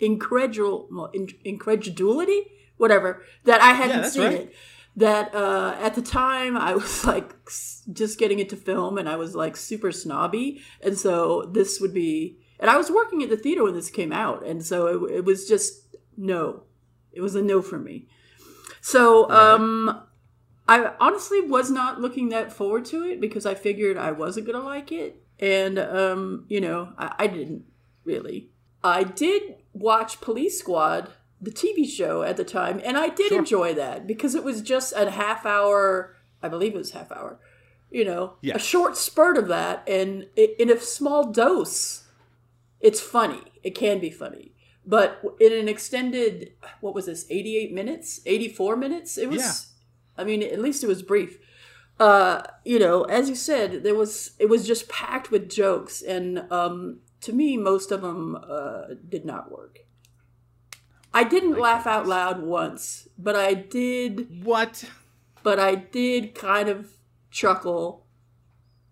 [0.00, 2.42] incredul, well, in, incredulity,
[2.78, 4.34] whatever, that I hadn't that's seen right.
[4.34, 4.54] it.
[4.96, 7.34] That uh, at the time I was like
[7.92, 10.62] just getting into film and I was like super snobby.
[10.82, 14.12] And so this would be, and I was working at the theater when this came
[14.12, 14.44] out.
[14.44, 16.64] And so it, it was just no.
[17.12, 18.06] It was a no for me.
[18.80, 20.02] So, um,
[20.68, 24.64] I honestly was not looking that forward to it because I figured I wasn't gonna
[24.64, 27.64] like it, and um, you know, I, I didn't
[28.04, 28.50] really.
[28.84, 33.74] I did watch Police Squad, the TV show at the time, and I did enjoy
[33.74, 36.16] that because it was just a half hour.
[36.42, 37.38] I believe it was half hour.
[37.90, 38.56] You know, Yeah.
[38.56, 42.04] a short spurt of that, and in a small dose,
[42.80, 43.42] it's funny.
[43.62, 44.52] It can be funny.
[44.84, 48.20] But in an extended, what was this, 88 minutes?
[48.26, 49.18] 84 minutes?
[49.18, 50.22] It was, Yeah.
[50.22, 51.38] I mean, at least it was brief.
[52.00, 56.00] Uh, you know, as you said, there was, it was just packed with jokes.
[56.00, 59.80] And um, to me, most of them uh, did not work.
[61.18, 64.84] I didn't laugh out loud once, but I did, What?
[65.42, 66.92] but I did kind of
[67.30, 68.06] chuckle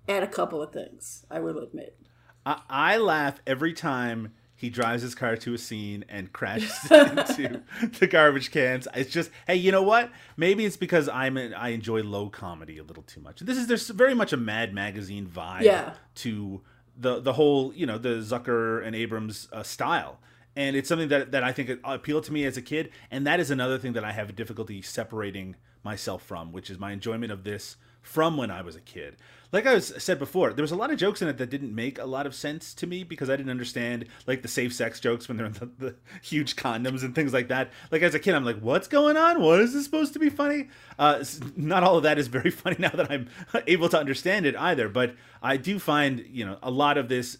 [0.09, 1.99] at a couple of things, I will admit.
[2.45, 7.62] I, I laugh every time he drives his car to a scene and crashes into
[8.01, 8.89] the garbage cans.
[8.95, 10.11] It's just, hey, you know what?
[10.37, 13.41] Maybe it's because I'm a, I enjoy low comedy a little too much.
[13.41, 15.95] This is there's very much a Mad Magazine vibe Yeah.
[16.17, 16.62] to
[16.99, 20.19] the the whole you know the Zucker and Abrahams uh, style.
[20.57, 23.40] And it's something that, that I think appealed to me as a kid, and that
[23.40, 27.45] is another thing that I have difficulty separating myself from, which is my enjoyment of
[27.45, 29.16] this from when I was a kid.
[29.53, 31.75] Like I was said before, there was a lot of jokes in it that didn't
[31.75, 35.01] make a lot of sense to me because I didn't understand like the safe sex
[35.01, 37.71] jokes when they're in the, the huge condoms and things like that.
[37.90, 39.40] Like as a kid, I'm like, what's going on?
[39.40, 40.69] What is this supposed to be funny?
[40.99, 41.25] Uh,
[41.57, 43.29] not all of that is very funny now that I'm
[43.66, 44.88] able to understand it either.
[44.88, 47.38] But I do find you know a lot of this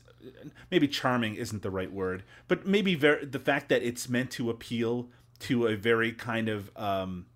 [0.71, 4.51] maybe charming isn't the right word, but maybe ver- the fact that it's meant to
[4.51, 5.09] appeal
[5.41, 7.27] to a very kind of um,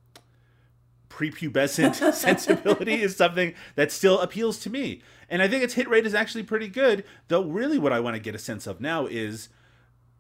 [1.09, 5.03] prepubescent sensibility is something that still appeals to me.
[5.29, 8.17] And I think its hit rate is actually pretty good, though really what I want
[8.17, 9.49] to get a sense of now is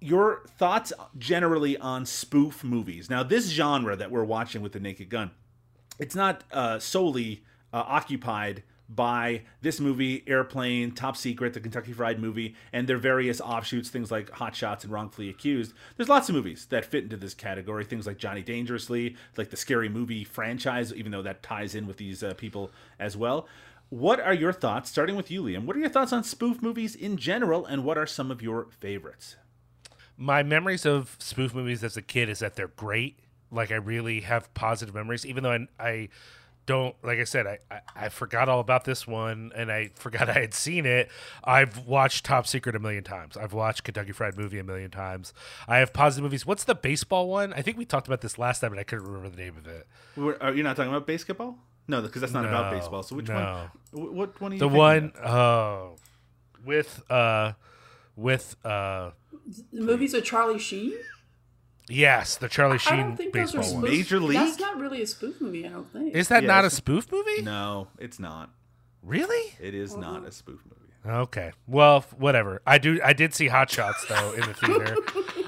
[0.01, 3.11] your thoughts generally on spoof movies.
[3.11, 5.31] Now, this genre that we're watching with the Naked Gun,
[5.99, 8.63] it's not uh, solely uh, occupied
[8.95, 14.11] by this movie, Airplane, Top Secret, the Kentucky Fried Movie, and their various offshoots, things
[14.11, 15.73] like Hot Shots and Wrongfully Accused.
[15.97, 19.57] There's lots of movies that fit into this category, things like Johnny Dangerously, like the
[19.57, 23.47] Scary Movie franchise, even though that ties in with these uh, people as well.
[23.89, 25.65] What are your thoughts, starting with you, Liam?
[25.65, 28.69] What are your thoughts on spoof movies in general, and what are some of your
[28.81, 29.37] favorites?
[30.21, 33.19] my memories of spoof movies as a kid is that they're great.
[33.51, 36.09] Like I really have positive memories, even though I, I
[36.71, 36.95] don't.
[37.03, 40.35] Like I said, I, I I forgot all about this one, and I forgot I
[40.35, 41.11] had seen it.
[41.45, 43.37] I've watched Top Secret a million times.
[43.37, 45.33] I've watched Kentucky Fried Movie a million times.
[45.67, 46.47] I have positive movies.
[46.47, 47.53] What's the baseball one?
[47.53, 49.67] I think we talked about this last time, and I couldn't remember the name of
[49.67, 49.87] it.
[50.17, 51.57] We're- Are you not talking about BASEketball?
[51.89, 53.03] No, because that's not about baseball.
[53.03, 53.69] So which no.
[53.93, 54.15] one?
[54.17, 54.53] What one?
[54.53, 55.35] Are you The thinking one of?
[55.35, 55.97] oh
[56.65, 57.53] with uh
[58.17, 59.11] with uh
[59.73, 60.93] The movies with Charlie Sheen.
[61.91, 63.83] Yes, the Charlie I Sheen don't think those are baseball spoof.
[63.83, 63.91] one.
[63.91, 64.39] Major League?
[64.39, 65.67] That's not really a spoof movie.
[65.67, 66.15] I don't think.
[66.15, 67.43] Is that Yeah, not a it's- spoof movie?
[67.43, 68.51] No, it's not.
[69.03, 69.55] Really?
[69.61, 70.77] It is not a spoof movie.
[71.07, 71.53] Okay.
[71.67, 72.61] Well, whatever.
[72.67, 73.01] I do.
[73.03, 74.97] I did see Hot Shots though in the theater.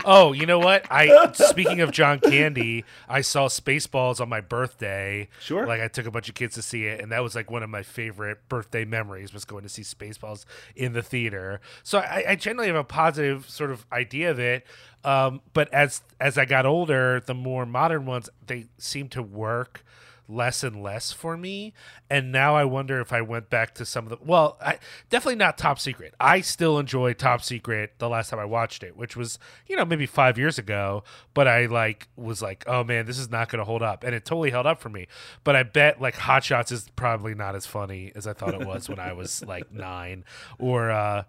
[0.05, 0.87] oh, you know what?
[0.91, 5.29] I speaking of John Candy, I saw Spaceballs on my birthday.
[5.41, 5.67] Sure.
[5.67, 7.63] Like I took a bunch of kids to see it, and that was like one
[7.63, 11.61] of my favorite birthday memories was going to see Spaceballs in the theater.
[11.83, 14.67] So I, I generally have a positive sort of idea of it.
[15.05, 19.85] Um, but as as I got older, the more modern ones they seem to work
[20.29, 21.73] less and less for me.
[22.11, 24.79] And now i wonder if i went back to some of the well I,
[25.11, 26.15] definitely not top secret.
[26.21, 29.85] I still enjoy top secret the last time i watched it which was you know
[29.85, 31.05] maybe five years ago.
[31.35, 34.05] But i like was like oh man this is not going to hold up.
[34.05, 35.07] And it totally held up for me.
[35.45, 38.67] But i bet like hot shots is probably not as funny as i thought it
[38.67, 40.25] was when i was like nine.
[40.59, 41.25] Or uh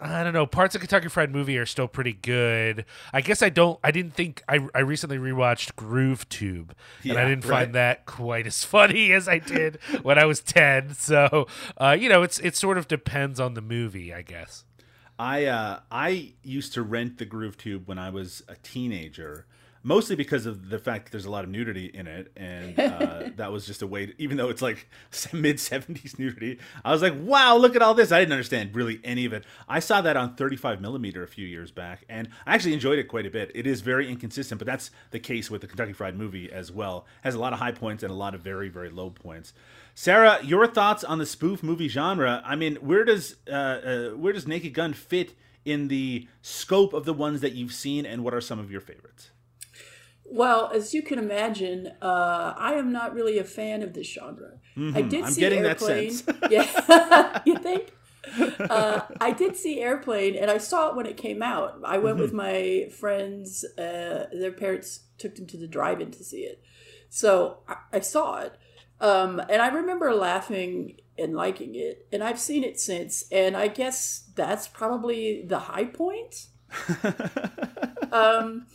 [0.00, 0.46] I don't know.
[0.46, 2.86] Parts of Kentucky Fried Movie are still pretty good.
[3.12, 3.78] I guess I don't.
[3.84, 4.42] I didn't think.
[4.48, 7.64] I, I recently rewatched Groove Tube, and I didn't right.
[7.64, 10.94] find that quite as funny as I did when I was ten.
[10.94, 11.46] So,
[11.76, 14.64] uh, you know, it's it sort of depends on the movie, I guess.
[15.18, 19.46] I uh, I used to rent the Groove Tube when I was a teenager,
[19.82, 23.30] mostly because of the fact that there's a lot of nudity in it, and uh,
[23.36, 24.06] that was just a way.
[24.06, 24.88] To, even though it's like
[25.32, 29.00] mid '70s nudity, I was like, "Wow, look at all this!" I didn't understand really
[29.04, 29.44] any of it.
[29.68, 33.08] I saw that on 35 millimeter a few years back, and I actually enjoyed it
[33.08, 33.50] quite a bit.
[33.54, 37.06] It is very inconsistent, but that's the case with the Kentucky Fried Movie as well.
[37.22, 39.52] has a lot of high points and a lot of very very low points.
[39.94, 42.42] Sarah, your thoughts on the spoof movie genre?
[42.44, 47.04] I mean, where does uh, uh, where does Naked Gun fit in the scope of
[47.04, 49.30] the ones that you've seen, and what are some of your favorites?
[50.30, 54.52] Well, as you can imagine, uh, I am not really a fan of this genre.
[54.94, 55.24] I did Mm-hmm.
[55.24, 56.10] I'm see getting that Airplane.
[56.12, 56.38] sense.
[56.50, 57.92] yeah, you think?
[58.60, 61.80] Uh, I did see Airplane, and I saw it when it came out.
[61.84, 62.22] I went Mm-hmm.
[62.22, 63.64] with my friends.
[63.76, 66.62] Uh, their parents took them to the drive-in to see it,
[67.08, 68.56] so I, I saw it,
[69.00, 72.06] um, and I remember laughing and liking it.
[72.12, 76.46] And I've seen it since, and I guess that's probably the high point.
[78.12, 78.66] um,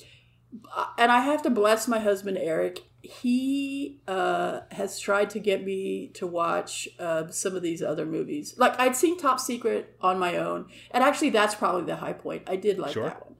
[0.97, 2.79] and I have to bless my husband Eric.
[3.01, 8.55] He uh, has tried to get me to watch uh, some of these other movies.
[8.57, 12.43] Like I'd seen Top Secret on my own, and actually that's probably the high point.
[12.47, 13.03] I did like Sure.
[13.09, 13.35] that one.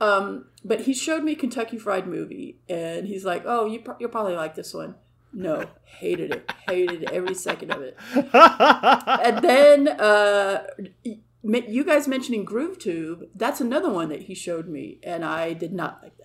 [0.00, 4.08] Um, but he showed me Kentucky Fried Movie, and he's like, "Oh, you pro- you'll
[4.10, 4.94] probably like this one."
[5.34, 7.96] No, hated it, hated every second of it.
[8.34, 10.64] and then uh,
[11.02, 15.72] you guys mentioning Groove Tube, that's another one that he showed me, and I did
[15.72, 16.21] not like that.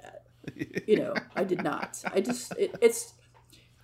[0.88, 2.02] You know, I did not.
[2.14, 3.14] I just it, it's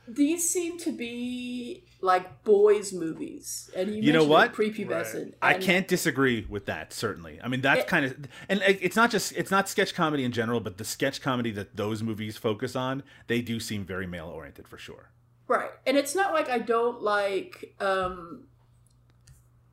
[0.07, 4.53] these seem to be like boys' movies, and you, You know mentioned what?
[4.53, 5.33] prepubescent.
[5.41, 6.91] I can't disagree with that.
[6.93, 8.17] Certainly, I mean that's It- kind of,
[8.49, 11.75] and it's not just it's not sketch comedy in general, but the sketch comedy that
[11.75, 15.11] those movies focus on, they do seem very male oriented for sure.
[15.47, 15.71] Right.
[15.85, 18.45] And it's not like I don't like um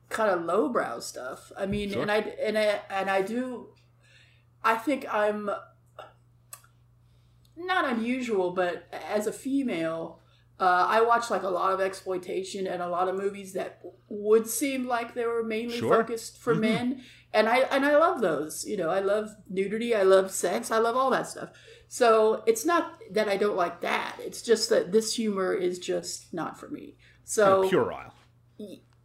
[0.09, 1.51] kind of lowbrow stuff.
[1.57, 2.01] I mean, Sure.
[2.01, 3.67] and I and I and I do
[4.63, 5.49] I think I'm
[7.65, 10.19] not unusual, but as a female,
[10.59, 14.47] uh, I watch like a lot of exploitation and a lot of movies that would
[14.47, 15.95] seem like they were mainly Sure.
[15.97, 17.01] focused for men,
[17.33, 18.65] and I and I love those.
[18.65, 21.49] You know, I love nudity, I love sex, I love all that stuff.
[21.87, 24.15] So it's not that I don't like that.
[24.19, 26.95] It's just that this humor is just not for me.
[27.23, 28.13] So Puerile.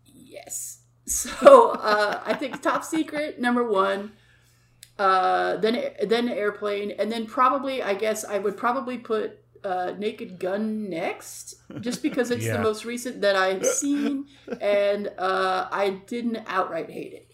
[0.05, 0.83] Yes.
[1.09, 4.11] So uh, I think Top Secret number one,
[4.99, 10.39] uh, then then Airplane, and then probably I guess I would probably put uh, Naked
[10.39, 12.57] Gun next, just because it's Yeah.
[12.57, 14.27] the most recent that I've seen,
[14.61, 17.31] and uh, I didn't outright hate it,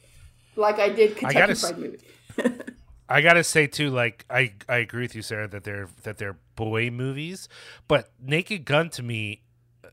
[0.57, 1.99] like I did Kentucky gotta s- Fried Movie.
[3.09, 6.39] I gotta say too, like I I agree with you, Sarah, that they're that they're
[6.57, 7.49] boy movies,
[7.87, 9.43] but Naked Gun to me,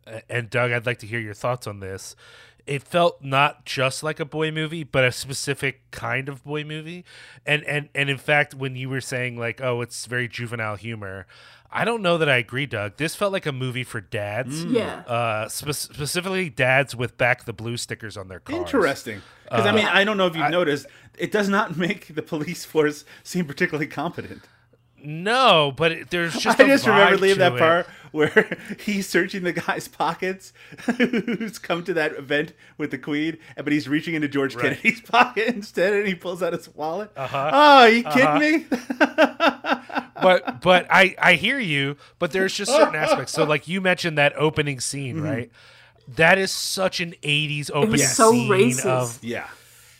[0.08, 2.16] uh, and Doug, I'd like to hear your thoughts on this.
[2.70, 7.04] It felt not just like a boy movie, but a specific kind of boy movie,
[7.46, 11.26] and and and in fact, when you were saying like, oh, it's very juvenile humor,
[11.72, 12.98] I don't know that I agree, Doug.
[12.98, 14.66] This felt like a movie for dads.
[14.66, 15.02] Yeah.
[15.08, 18.60] Uh, spe- specifically dads with back the blue stickers on their cars.
[18.60, 19.22] Interesting.
[19.44, 20.86] Because I mean, I don't know if you've noticed,
[21.18, 24.44] it does not make the police force seem particularly competent.
[25.04, 26.60] No, but it, there's just.
[26.60, 27.60] I a just remember vibe leaving that it.
[27.60, 30.54] part where he's searching the guy's pockets
[30.98, 34.78] who's come to that event with the queen, but he's reaching into George Right.
[34.78, 37.12] Kennedy's pocket instead, and he pulls out his wallet.
[37.16, 37.52] Uh-huh.
[37.54, 38.66] Oh, are you kidding me?
[40.22, 41.98] but but I I hear you.
[42.20, 43.32] But there's just certain aspects.
[43.34, 45.26] So like you mentioned that opening scene, Mm-hmm.
[45.26, 45.52] right?
[46.16, 48.86] That is such an '80s opening was so scene racist.
[48.86, 49.48] of Yeah.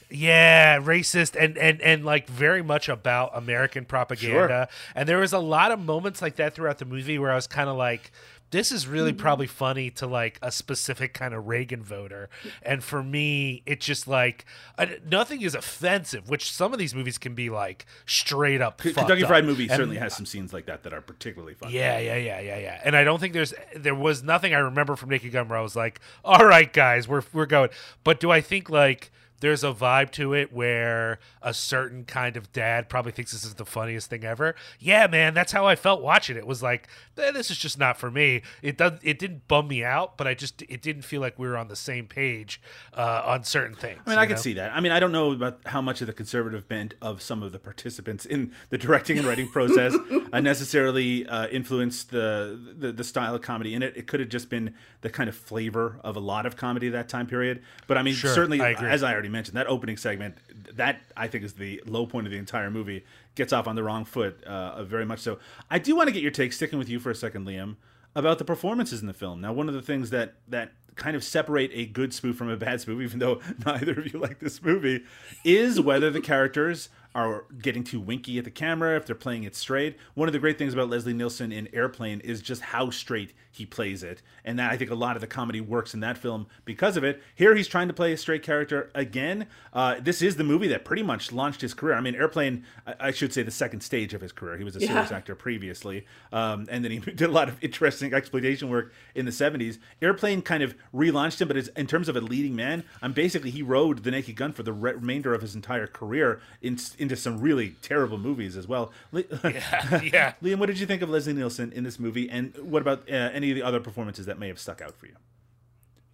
[0.10, 4.68] Yeah, racist and and and like very much about American propaganda.
[4.96, 7.48] And there was a lot of moments like that throughout the movie where I was
[7.48, 8.12] kind of like
[8.52, 9.20] this is really Mm-hmm.
[9.22, 12.30] probably funny to like a specific kind of Reagan voter.
[12.64, 14.44] And for me, it's just like
[14.80, 18.82] uh, nothing is offensive, which some of these movies can be like straight up.
[18.82, 19.28] K- fucked Kentucky up.
[19.28, 21.74] Fried Movie And- certainly has some scenes like that that are particularly funny.
[21.74, 22.82] yeah, yeah, yeah, yeah, yeah.
[22.84, 25.62] And I don't think there's there was nothing I remember from Naked Gun where I
[25.62, 27.70] was like, "All right, guys, we're we're going."
[28.04, 32.52] But do I think like there's a vibe to it where a certain kind of
[32.52, 34.56] dad probably thinks this is the funniest thing ever?
[34.80, 36.46] Yeah, man, that's how I felt watching it.
[36.46, 36.88] Was like,
[37.18, 38.42] eh, this is just not for me.
[38.62, 41.48] It does it didn't bum me out, but I just it didn't feel like we
[41.48, 42.62] were on the same page
[42.94, 44.02] uh, on certain things.
[44.06, 44.72] I mean, I you can see that.
[44.74, 47.52] I mean, I don't know about how much of the conservative bent of some of
[47.52, 49.96] the participants in the directing and writing process
[50.34, 53.96] uh, necessarily uh, influenced the, the the style of comedy in it.
[53.96, 57.10] It could have just been the kind of flavor of a lot of comedy that
[57.10, 57.62] time period.
[57.88, 60.38] But I mean, Sure, certainly, I as I already mentioned, that opening segment,
[60.74, 63.06] that I think is the low point of the entire movie,
[63.36, 65.40] gets off on the wrong foot, uh, very much so.
[65.70, 67.78] I do want to get your take, sticking with you for a second, Liam,
[68.16, 69.42] about the performances in the film.
[69.42, 72.58] Now, one of the things that that kind of separate a good spoof from a
[72.58, 75.04] bad spoof, even though neither of you like this movie,
[75.44, 79.56] is whether the characters are getting too winky at the camera, if they're playing it
[79.56, 79.98] straight.
[80.14, 83.66] One of the great things about Leslie Nielsen in Airplane is just how straight he
[83.66, 84.22] plays it.
[84.46, 87.04] And that I think a lot of the comedy works in that film because of
[87.04, 87.22] it.
[87.34, 89.48] Here he's trying to play a straight character again.
[89.74, 91.96] Uh, this is the movie that pretty much launched his career.
[91.96, 94.56] I mean, Airplane, I, I should say the second stage of his career.
[94.58, 95.18] He was a serious Yeah.
[95.18, 96.06] actor previously.
[96.32, 99.80] Um, and then he did a lot of interesting exploitation work in the 70s.
[100.02, 103.64] Airplane kind of relaunched him, but in terms of a leading man, I'm basically he
[103.64, 107.40] rode the Naked Gun for the re- remainder of his entire career in, into some
[107.40, 108.92] really terrible movies as well.
[109.12, 110.34] Li- yeah.
[110.44, 113.14] Liam, what did you think of Leslie Nielsen in this movie, and what about uh,
[113.14, 115.16] any of the other performances that may have stuck out for you?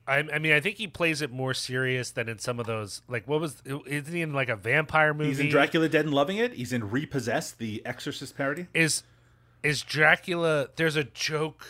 [0.08, 3.02] I, I mean, I think he plays it more serious than in some of those.
[3.08, 3.62] Like, what was?
[3.66, 5.30] Isn't he in like a vampire movie?
[5.30, 6.54] He's in Dracula Dead and Loving It.
[6.54, 8.68] He's in Repossessed, the Exorcist parody.
[8.74, 9.04] Is
[9.64, 10.68] is Dracula?
[10.76, 11.66] There's a joke.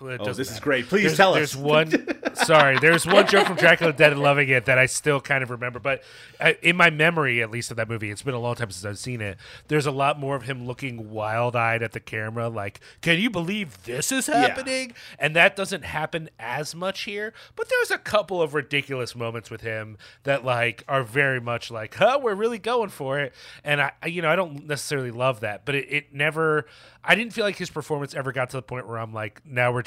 [0.00, 0.88] Oh, this is great.
[0.88, 1.52] Please there's, tell us.
[1.52, 2.06] There's one.
[2.34, 5.50] sorry, there's one joke from Dracula Dead and Loving It that I still kind of
[5.50, 6.02] remember, but
[6.40, 8.84] uh, in my memory, at least of that movie, it's been a long time since
[8.84, 9.38] I've seen it.
[9.68, 13.84] There's a lot more of him looking wild-eyed at the camera, like, "Can you believe
[13.84, 17.32] this is happening?" And that doesn't happen as much here.
[17.56, 21.94] But there's a couple of ridiculous moments with him that like are very much like,
[21.94, 23.34] "Huh, we're really going for it."
[23.64, 26.66] And I, you know, I don't necessarily love that, but it, it never.
[27.04, 29.72] I didn't feel like his performance ever got to the point where I'm like, now
[29.72, 29.82] we're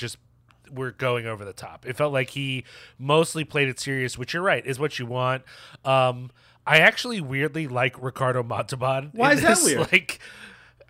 [0.73, 1.85] we're going over the top.
[1.85, 2.63] It felt like he
[2.97, 5.43] mostly played it serious, which you're right is what you want.
[5.85, 6.31] Um,
[6.65, 9.09] I actually weirdly like Ricardo Montalban.
[9.13, 9.79] Why is that weird?
[9.91, 10.19] Like,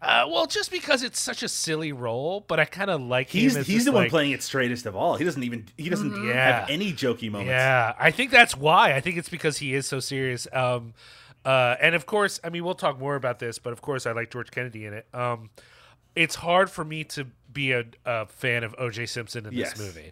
[0.02, 3.56] uh, well, just because it's such a silly role, but I kind of like He's
[3.56, 3.62] him.
[3.62, 5.16] As he's this, the one playing it straightest of all.
[5.16, 6.62] He doesn't even he doesn't Yeah.
[6.62, 7.50] have any jokey moments.
[7.50, 8.94] Yeah, I think that's why.
[8.96, 10.48] I think it's because he is so serious.
[10.52, 10.96] Um,
[11.46, 14.12] uh, and of course, I mean, we'll talk more about this, but of course, I
[14.14, 15.06] like George Kennedy in it.
[15.14, 15.52] Um,
[16.16, 19.06] it's hard for me to be a, a fan of O.J.
[19.06, 19.74] Simpson in Yes.
[19.74, 20.12] this movie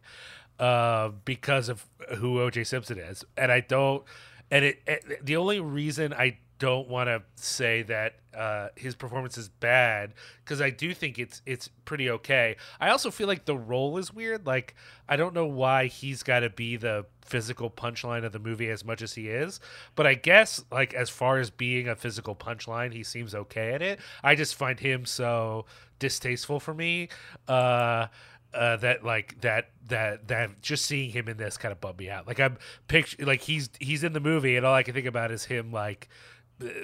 [0.59, 1.85] uh, because of
[2.17, 2.63] who O.J.
[2.65, 4.03] Simpson is, and I don't.
[4.51, 9.37] And it, it the only reason I don't want to say that uh, his performance
[9.37, 12.57] is bad because I do think it's it's pretty okay.
[12.79, 14.45] I also feel like the role is weird.
[14.45, 14.75] Like
[15.07, 18.85] I don't know why he's got to be the physical punchline of the movie as
[18.85, 19.59] much as he is,
[19.95, 23.81] but I guess like as far as being a physical punchline, he seems okay at
[23.81, 23.99] it.
[24.23, 25.65] I just find him so
[25.97, 27.09] distasteful for me.
[27.47, 28.07] Uh,
[28.53, 32.09] uh, that like that that that just seeing him in this kind of bummed me
[32.09, 32.27] out.
[32.27, 32.57] Like I'm
[32.87, 35.71] picture like he's he's in the movie and all I can think about is him
[35.71, 36.09] like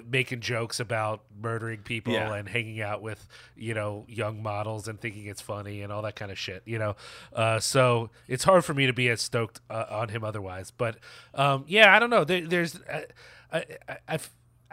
[0.09, 2.33] making jokes about murdering people Yeah.
[2.33, 6.15] and hanging out with you know young models and thinking it's funny and all that
[6.15, 6.63] kind of shit.
[6.65, 6.95] You know,
[7.33, 10.71] uh, so it's hard for me to be as stoked uh, on him otherwise.
[10.71, 10.97] But
[11.33, 12.23] um, yeah, I don't know.
[12.23, 13.05] There, there's I,
[13.51, 14.29] I, I I've,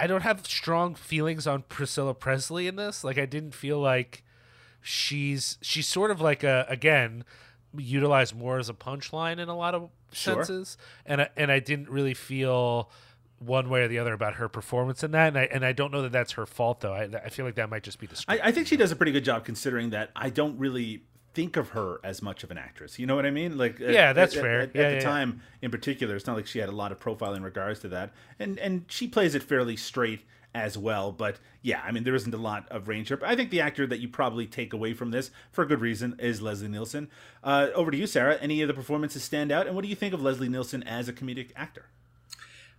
[0.06, 3.02] don't have strong feelings on Priscilla Presley in this.
[3.04, 4.22] Like I didn't feel like
[4.80, 7.24] she's she's sort of like a again
[7.76, 10.44] utilized more as a punchline in a lot of Sure.
[10.44, 10.76] senses
[11.06, 12.90] and I, and I didn't really feel
[13.44, 15.92] one way or the other about her performance in that and I and I don't
[15.92, 18.14] know that that's her fault though I, I feel like that might just be the
[18.14, 18.40] I, script.
[18.44, 21.02] I think she does a pretty good job considering that I don't really
[21.34, 22.98] think of her as much of an actress.
[22.98, 23.56] You know what I mean?
[23.56, 24.60] Like at- Yeah, that's at, fair.
[24.60, 25.00] At, Yeah, at yeah, the yeah.
[25.00, 27.88] time, in particular, it's not like she had a lot of profile in regards to
[27.88, 30.20] that, and and she plays it fairly straight
[30.54, 31.12] as well.
[31.12, 33.16] But yeah, I mean, there isn't a lot of range here.
[33.16, 35.80] But I think the actor that you probably take away from this for a good
[35.80, 37.08] reason is Leslie Nielsen.
[37.42, 38.36] Uh, over to you, Sarah.
[38.40, 41.08] Any of the performances stand out, and what do you think of Leslie Nielsen as
[41.08, 41.86] a comedic actor?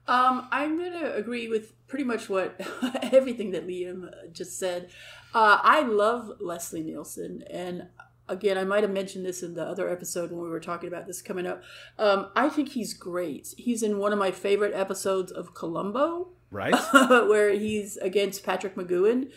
[0.07, 2.59] Um, I'm gonna agree with pretty much what
[3.11, 4.89] everything that Liam just said.
[5.33, 7.87] Uh, I love Leslie Nielsen, and
[8.27, 11.07] again, I might have mentioned this in the other episode when we were talking about
[11.07, 11.63] this coming up.
[11.97, 13.53] Um, I think he's great.
[13.57, 16.75] He's in one of my favorite episodes of Columbo, Right?
[16.93, 19.31] where he's against Patrick McGoohan.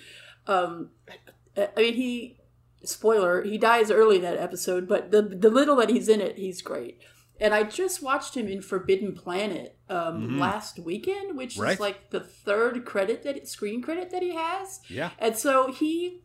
[0.46, 0.90] Um,
[1.56, 2.38] I mean, he
[2.84, 6.36] spoiler he dies early in that episode, but the the little that he's in it,
[6.36, 7.00] he's great.
[7.40, 11.74] And I just watched him in Forbidden Planet um, last weekend, which Right.
[11.74, 14.80] is like the third credit that screen credit that he has.
[14.88, 15.10] Yeah.
[15.18, 16.22] And so he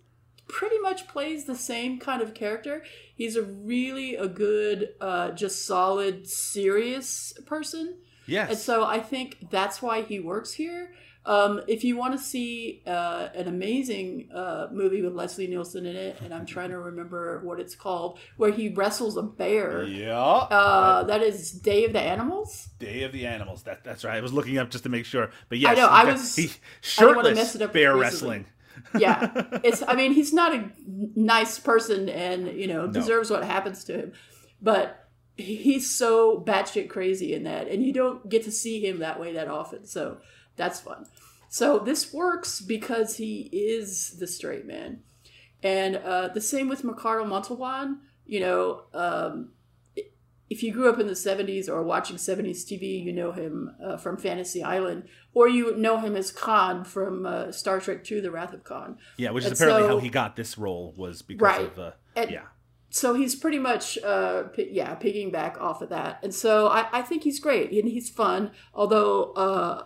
[0.47, 2.83] pretty much plays the same kind of character.
[3.15, 7.99] He's a really a good, uh, just solid, serious person.
[8.27, 8.49] Yes.
[8.49, 10.93] And so I think that's why he works here.
[11.23, 15.95] Um, if you want to see uh, an amazing uh, movie with Leslie Nielsen in
[15.95, 20.17] it, and I'm trying to remember what it's called, where he wrestles a bear, yeah.
[20.17, 22.69] uh, that is Day of the Animals.
[22.79, 23.61] Day of the Animals.
[23.63, 24.17] That that's right.
[24.17, 25.29] I was looking up just to make sure.
[25.47, 26.49] But yes, know, he I was- he, I
[26.81, 28.47] shirtless wanna mess it up bear wrestling.
[28.97, 29.31] Yeah,
[29.63, 29.83] it's.
[29.87, 30.71] I mean, he's not a
[31.15, 34.13] nice person, and you know deserves what happens to him,
[34.59, 35.07] but
[35.37, 39.33] he's so batshit crazy in that, and you don't get to see him that way
[39.33, 39.85] that often.
[39.85, 40.17] So
[40.61, 41.05] that's fun.
[41.49, 45.01] So this works because he is the straight man,
[45.63, 47.99] and uh, the same with Ricardo Montalban.
[48.25, 49.49] You know, um,
[50.49, 53.97] if you grew up in the 70s or watching 70s TV, you know him uh,
[53.97, 55.03] from Fantasy Island,
[55.33, 58.97] or you know him as Khan from uh, Star Trek II The Wrath of Khan.
[59.17, 61.65] Yeah, which is And apparently how he got this role was because Right.
[61.65, 62.43] of uh, And- yeah.
[62.93, 66.19] So he's pretty much, uh, pi- yeah, picking back off of that.
[66.23, 69.83] And so I, I think he's great and he's fun, although, uh,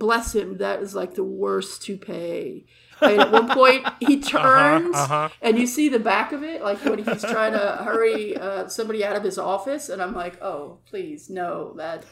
[0.00, 2.64] bless him, that is like the worst to pay.
[3.00, 5.28] I at one point, he turns uh-huh.
[5.40, 9.04] and you see the back of it, like when he's trying to hurry uh, somebody
[9.04, 9.88] out of his office.
[9.88, 12.04] And I'm like, oh, please, no, that,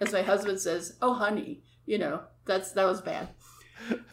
[0.00, 3.28] as my husband says, oh, honey, you know, that's that was bad.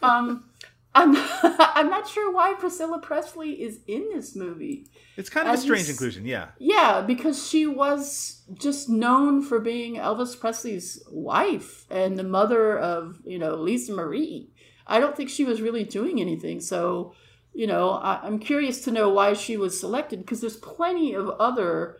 [0.02, 0.50] Um,
[0.94, 4.86] I'm I'm not sure why Priscilla Presley is in this movie.
[5.16, 6.48] It's kind of a strange inclusion, yeah.
[6.58, 13.20] Yeah, because she was just known for being Elvis Presley's wife and the mother of,
[13.24, 14.50] you know, Lisa Marie.
[14.86, 16.60] I don't think she was really doing anything.
[16.60, 17.14] So,
[17.52, 21.28] you know, I, I'm curious to know why she was selected because there's plenty of
[21.38, 21.98] other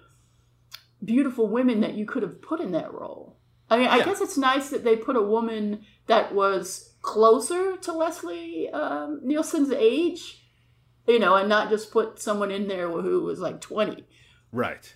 [1.04, 3.38] beautiful women that you could have put in that role.
[3.68, 4.06] I mean, I Yeah.
[4.06, 9.72] guess it's nice that they put a woman that was closer to Leslie um, Nielsen's
[9.72, 10.44] age,
[11.06, 14.04] you know, and not just put someone in there who was like 20.
[14.52, 14.94] Right.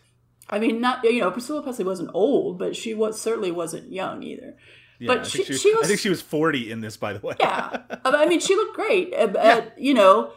[0.50, 4.22] I mean, not you know, Priscilla Presley wasn't old, but she was certainly wasn't young
[4.22, 4.56] either.
[4.98, 7.14] Yeah, But I she- think she was- I think she was 40 in this, by
[7.14, 7.34] the way.
[7.40, 9.12] Yeah, I mean, she looked great.
[9.14, 10.32] Uh, uh, you know,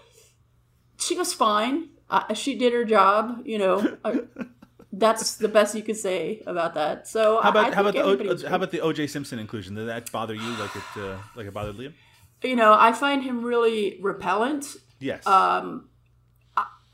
[1.00, 1.90] she was fine.
[2.10, 3.42] Uh, she did her job.
[3.46, 3.98] You know,
[4.92, 7.08] that's the best you could say about that.
[7.08, 9.08] So How I- I about how about the o- how about the O.J.
[9.08, 9.76] Simpson inclusion?
[9.76, 11.94] Did that bother you like it uh, like it bothered Liam?
[12.44, 14.76] you know, I find him really repellent.
[15.00, 15.26] Yes.
[15.28, 15.90] Um,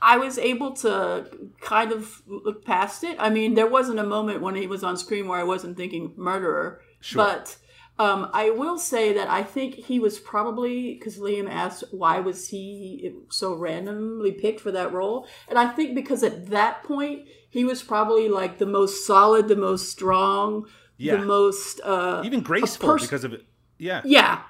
[0.06, 1.30] I was able to
[1.62, 3.16] kind of look past it.
[3.20, 6.14] I mean, there wasn't a moment when he was on screen where I wasn't thinking
[6.18, 6.82] murderer.
[7.00, 7.24] Sure.
[7.24, 7.56] But
[8.00, 12.48] um, I will say that I think he was probably because Liam asked why was
[12.50, 17.64] he so randomly picked for that role, and I think because at that point he
[17.64, 20.66] was probably like the most solid, the most strong,
[20.98, 21.18] Yeah.
[21.18, 23.46] the most uh, Even graceful pers- because of it.
[23.78, 24.02] Yeah.
[24.06, 24.41] yeah.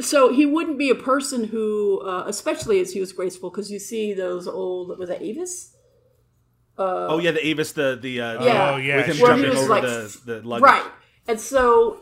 [0.00, 3.78] So he wouldn't be a person who, uh, especially as he was graceful, because you
[3.78, 5.76] see those old was that Avis?
[6.78, 8.70] Uh, oh yeah, the Avis, the the uh, Yeah.
[8.72, 9.26] Oh yeah, with him sure.
[9.28, 10.62] Where he jumping was over like- the the luggage.
[10.64, 10.84] Right.
[11.28, 12.00] And so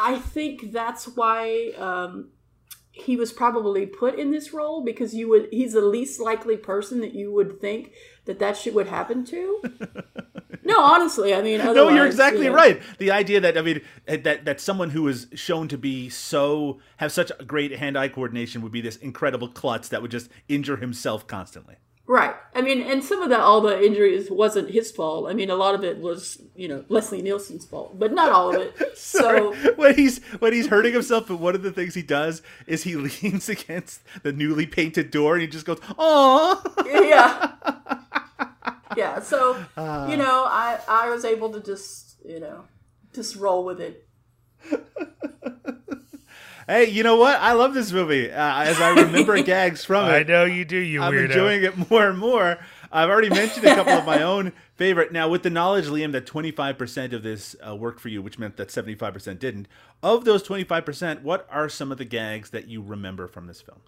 [0.00, 2.28] I think that's why um,
[2.92, 7.00] he was probably put in this role because you would he's the least likely person
[7.00, 7.92] that you would think
[8.26, 9.60] that that shit would happen to.
[10.64, 12.80] no, honestly, I mean, No, you're exactly you know, right.
[12.98, 17.10] The idea that I mean that that someone who is shown to be so have
[17.10, 21.26] such a great hand-eye coordination would be this incredible klutz that would just injure himself
[21.26, 21.76] constantly.
[22.08, 22.34] Right.
[22.54, 25.28] I mean, and some of that, all the injuries wasn't his fault.
[25.28, 28.48] I mean, a lot of it was, you know, Leslie Nielsen's fault, but not all
[28.48, 28.96] of it.
[28.96, 32.84] so, when he's when he's hurting himself, but one of the things he does is
[32.84, 37.52] he leans against the newly painted door and he just goes, "Oh." yeah.
[38.96, 39.20] Yeah.
[39.20, 40.06] So, you ah.
[40.16, 42.64] know, I, I was able to just, you know,
[43.12, 44.08] just roll with it.
[46.68, 47.40] Hey, you know what?
[47.40, 48.30] I love this movie.
[48.30, 51.24] Uh, as I remember gags from it, I know you do, you I'm weirdo.
[51.24, 52.58] enjoying it more and more.
[52.92, 55.10] I've already mentioned a couple of my own favorite.
[55.10, 58.58] Now, with the knowledge, Liam, that 25% of this uh, worked for you, which meant
[58.58, 59.66] that 75% didn't.
[60.02, 63.80] Of those 25%, what are some of the gags that you remember from this film?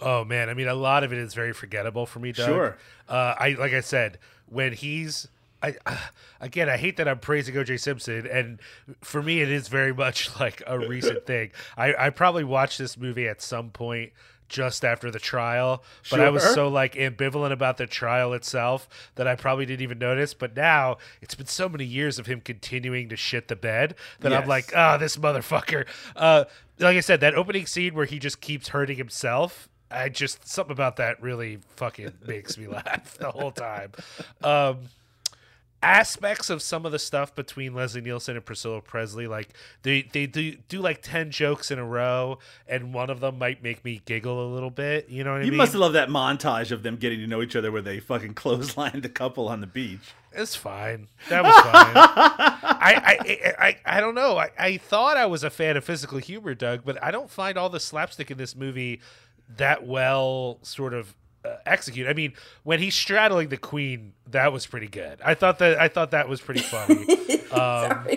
[0.00, 2.48] Oh man, I mean, a lot of it is very forgettable for me, Doug.
[2.48, 2.78] Sure.
[3.08, 5.28] Uh, I like I said, when he's
[5.62, 5.96] I uh,
[6.40, 7.76] again, I hate that I'm praising O.J.
[7.78, 8.60] Simpson, and
[9.00, 11.50] for me, it is very much like a recent thing.
[11.76, 14.12] I, I probably watched this movie at some point
[14.48, 19.26] just after the trial, but I was so like ambivalent about the trial itself that
[19.26, 20.34] I probably didn't even notice.
[20.34, 24.30] But now it's been so many years of him continuing to shit the bed that
[24.30, 24.48] I'm Yes.
[24.48, 25.86] like, oh, this motherfucker.
[26.14, 26.44] Uh,
[26.78, 29.70] like I said, that opening scene where he just keeps hurting himself.
[29.90, 33.92] I just something about that really fucking makes me laugh the whole time.
[34.42, 34.80] Um,
[35.82, 39.48] aspects of some of the stuff between Leslie Nielsen and Priscilla Presley, like
[39.82, 43.62] they they do do like ten jokes in a row, and one of them might
[43.62, 45.08] make me giggle a little bit.
[45.08, 47.56] You know what I You must love that montage of them getting to know each
[47.56, 50.14] other where they fucking clotheslined the couple on the beach.
[50.34, 51.08] It's fine.
[51.28, 51.72] That was fine.
[52.82, 54.38] I, I, I, I don't know.
[54.38, 57.58] I, I thought I was a fan of physical humor, Doug, but I don't find
[57.58, 59.00] all the slapstick in this movie
[59.56, 61.14] that well sort of
[61.44, 62.08] uh, executed.
[62.08, 62.32] I mean,
[62.62, 65.20] when he's straddling the queen, that was pretty good.
[65.24, 67.06] I thought that I thought that was pretty funny.
[67.52, 68.08] Um,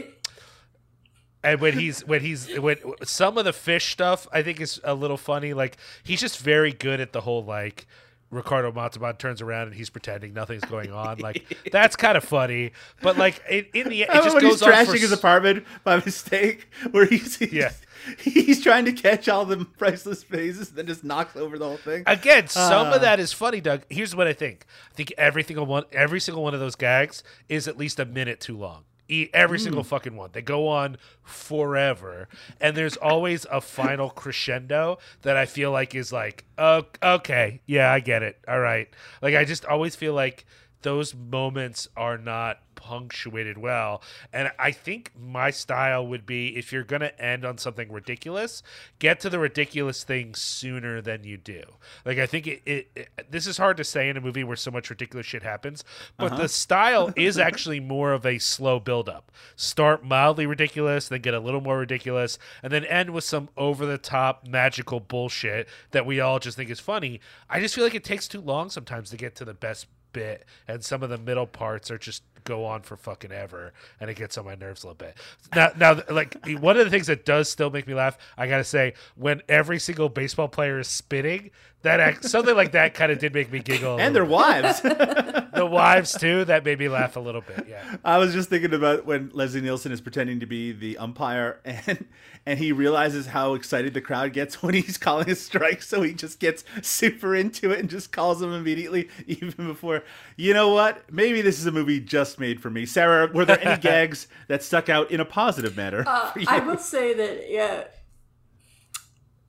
[1.43, 4.95] and when he's when he's when some of the fish stuff I think is a
[4.95, 5.53] little funny.
[5.53, 7.85] Like he's just very good at the whole like
[8.31, 11.19] Ricardo Montalban turns around and he's pretending nothing's going on.
[11.19, 12.71] Like that's kind of funny,
[13.01, 15.65] but like in, in the end, it just when he's goes for trashing his apartment
[15.83, 17.71] by mistake, where he's, he's Yeah.
[18.19, 22.03] he's trying to catch all the priceless phases, then just knocks over the whole thing.
[22.07, 22.95] Again, some Uh.
[22.95, 23.83] of that is funny, Doug.
[23.89, 24.65] Here's what I think.
[24.91, 28.05] I think every single one, every single one of those gags is at least a
[28.05, 28.83] minute too long.
[29.07, 29.89] E- Every single Hmm.
[29.89, 30.31] fucking one.
[30.33, 32.27] They go on forever,
[32.59, 37.91] and there's always a final crescendo that I feel like is like, oh, okay, yeah,
[37.91, 38.39] I get it.
[38.47, 38.89] All right.
[39.21, 40.45] Like I just always feel like
[40.85, 44.03] those moments are not punctuated well.
[44.31, 48.61] And I think my style would be if you're going to end on something ridiculous,
[48.99, 51.63] get to the ridiculous thing sooner than you do.
[52.05, 54.55] Like, I think it, it, it- this is hard to say in a movie where
[54.55, 55.83] so much ridiculous shit happens,
[56.17, 56.43] but uh-huh.
[56.43, 59.31] the style is actually more of a slow buildup.
[59.55, 63.87] Start mildly ridiculous, then get a little more ridiculous, and then end with some over
[63.87, 67.19] the top magical bullshit that we all just think is funny.
[67.49, 70.45] I just feel like it takes too long sometimes to get to the best bit
[70.65, 74.15] and some of the middle parts are just go on for fucking ever and it
[74.15, 75.17] gets on my nerves a little bit
[75.53, 78.63] now now like one of the things that does still make me laugh i gotta
[78.63, 83.19] say when every single baseball player is spitting that act, something like that kind of
[83.19, 84.81] did make me giggle and their little wives.
[84.81, 88.73] the wives too that made me laugh a little bit yeah I was just thinking
[88.73, 92.05] about when Leslie Nielsen is pretending to be the umpire and
[92.45, 96.13] and he realizes how excited the crowd gets when he's calling a strike, so he
[96.13, 100.03] just gets super into it and just calls them immediately, even before.
[100.35, 101.11] You know what?
[101.11, 102.85] Maybe this is a movie just made for me.
[102.85, 106.03] Sarah, were there any gags that stuck out in a positive manner?
[106.07, 106.31] Uh.
[106.47, 107.85] I will say that yeah.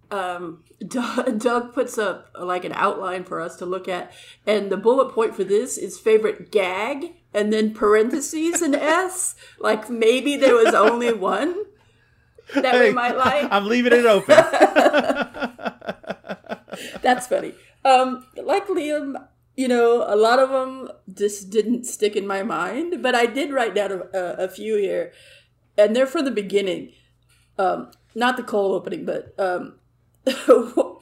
[0.08, 4.12] Um, Doug, Doug puts up like an outline for us to look at,
[4.46, 9.34] and the bullet point for this is favorite gag, and then parentheses and S.
[9.58, 11.56] Like maybe there was only one
[12.54, 13.48] that we might like.
[13.50, 14.36] I'm leaving it open.
[17.02, 17.54] That's funny.
[17.84, 19.14] Um, like Liam,
[19.56, 23.52] you know, a lot of them just didn't stick in my mind, but I did
[23.52, 25.12] write down a, a, a few here,
[25.78, 26.92] and they're from the beginning.
[27.58, 29.76] Um, not the cold opening, but um,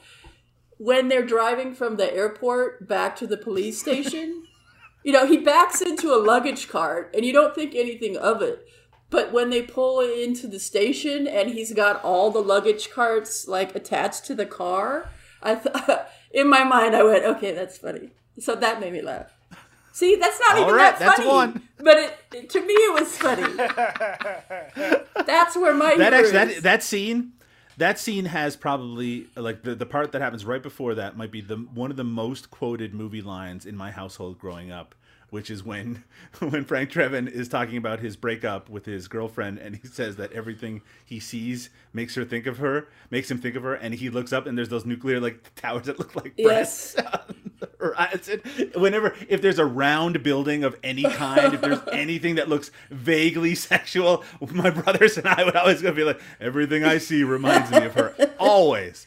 [0.77, 4.45] when they're driving from the airport back to the police station,
[5.03, 8.67] you know, he backs into a luggage cart, and you don't think anything of it.
[9.09, 13.75] But when they pull into the station and he's got all the luggage carts like
[13.75, 15.09] attached to the car,
[15.43, 18.11] I thought in my mind I went, okay, that's funny.
[18.39, 19.31] So that made me laugh.
[19.93, 21.29] See, that's not All even right, that that's funny.
[21.29, 21.61] one.
[21.77, 23.53] But it, it- to me it was funny.
[25.25, 27.31] that's where my that actually, that that scene
[27.77, 31.41] that scene has probably like the, the part that happens right before that might be
[31.41, 34.95] the one of the most quoted movie lines in my household growing up
[35.35, 36.01] which is when
[36.39, 40.31] when Frank Drebin is talking about his breakup with his girlfriend and he says that
[40.31, 44.09] everything he sees makes her think of her makes him think of her and he
[44.09, 46.95] looks up and there's those nuclear like towers that look like Yes.
[46.95, 46.95] breasts
[47.81, 47.93] or
[48.75, 53.55] whenever if there's a round building of any kind, if there's anything that looks vaguely
[53.55, 54.23] sexual,
[54.53, 57.93] my brothers and I would always go be like, everything I see reminds me of
[57.95, 59.05] her, always.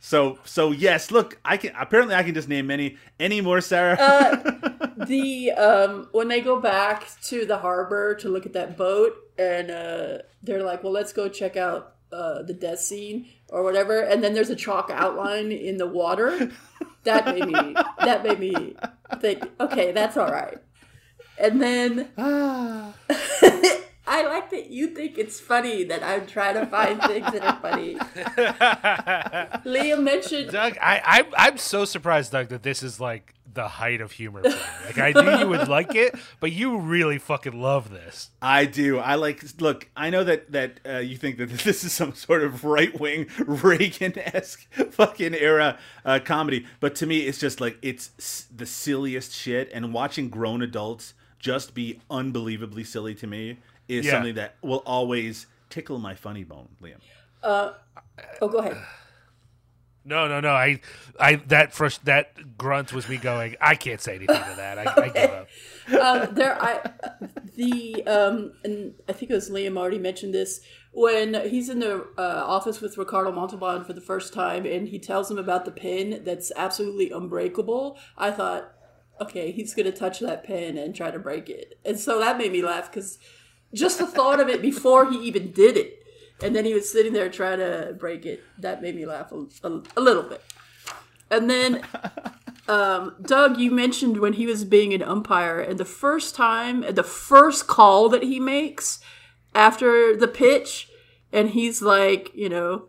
[0.00, 2.96] So so yes, look, I can apparently I can just name many.
[3.18, 3.96] Any more, Sarah?
[5.06, 9.70] the um when they go back to the harbor to look at that boat and
[9.70, 14.22] uh they're like well let's go check out uh the death scene or whatever and
[14.22, 16.50] then there's a chalk outline in the water
[17.04, 18.74] that made me that made me
[19.20, 20.58] think okay that's all right
[21.38, 22.08] and then
[24.08, 27.60] I like that you think it's funny that I'm trying to find things that are
[27.60, 27.94] funny.
[29.64, 34.00] Liam mentioned Doug, I, I'm I'm so surprised, Doug, that this is like the height
[34.00, 34.42] of humor.
[34.42, 38.30] Like I knew you would like it, but you really fucking love this.
[38.40, 38.98] I do.
[38.98, 39.42] I like.
[39.60, 42.98] Look, I know that that uh, you think that this is some sort of right
[42.98, 48.46] wing Reagan esque fucking era uh, comedy, but to me, it's just like it's s-
[48.54, 49.70] the silliest shit.
[49.72, 54.12] And watching grown adults just be unbelievably silly to me is Yeah.
[54.12, 57.00] something that will always tickle my funny bone, Liam.
[57.42, 58.76] Oh, go ahead.
[60.04, 60.50] No, no, no.
[60.52, 60.80] I,
[61.20, 63.56] I that first that grunt was me going.
[63.60, 64.78] I can't say anything to that.
[64.78, 66.28] I, I give up.
[66.28, 66.90] um, there, I
[67.56, 70.60] the um, and I think it was Liam already mentioned this
[70.92, 74.98] when he's in the uh, office with Ricardo Montalban for the first time, and he
[74.98, 77.98] tells him about the pen that's absolutely unbreakable.
[78.16, 78.72] I thought,
[79.20, 82.52] okay, he's gonna touch that pen and try to break it, and so that made
[82.52, 83.18] me laugh because
[83.74, 86.02] just the thought of it before he even did it,
[86.42, 88.42] and then he was sitting there trying to break it.
[88.58, 90.42] That made me laugh a, a, a little bit.
[91.30, 91.82] And then
[92.68, 97.02] um, Doug, you mentioned when he was being an umpire, and the first time, the
[97.02, 99.00] first call that he makes
[99.54, 100.88] after the pitch,
[101.32, 102.86] and he's like, you know,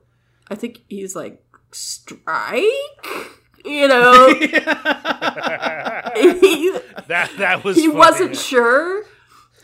[0.49, 2.63] I think he's like, strike?
[3.65, 4.49] You know, he,
[7.07, 7.75] That that was.
[7.77, 7.97] he funny.
[7.97, 9.03] wasn't sure.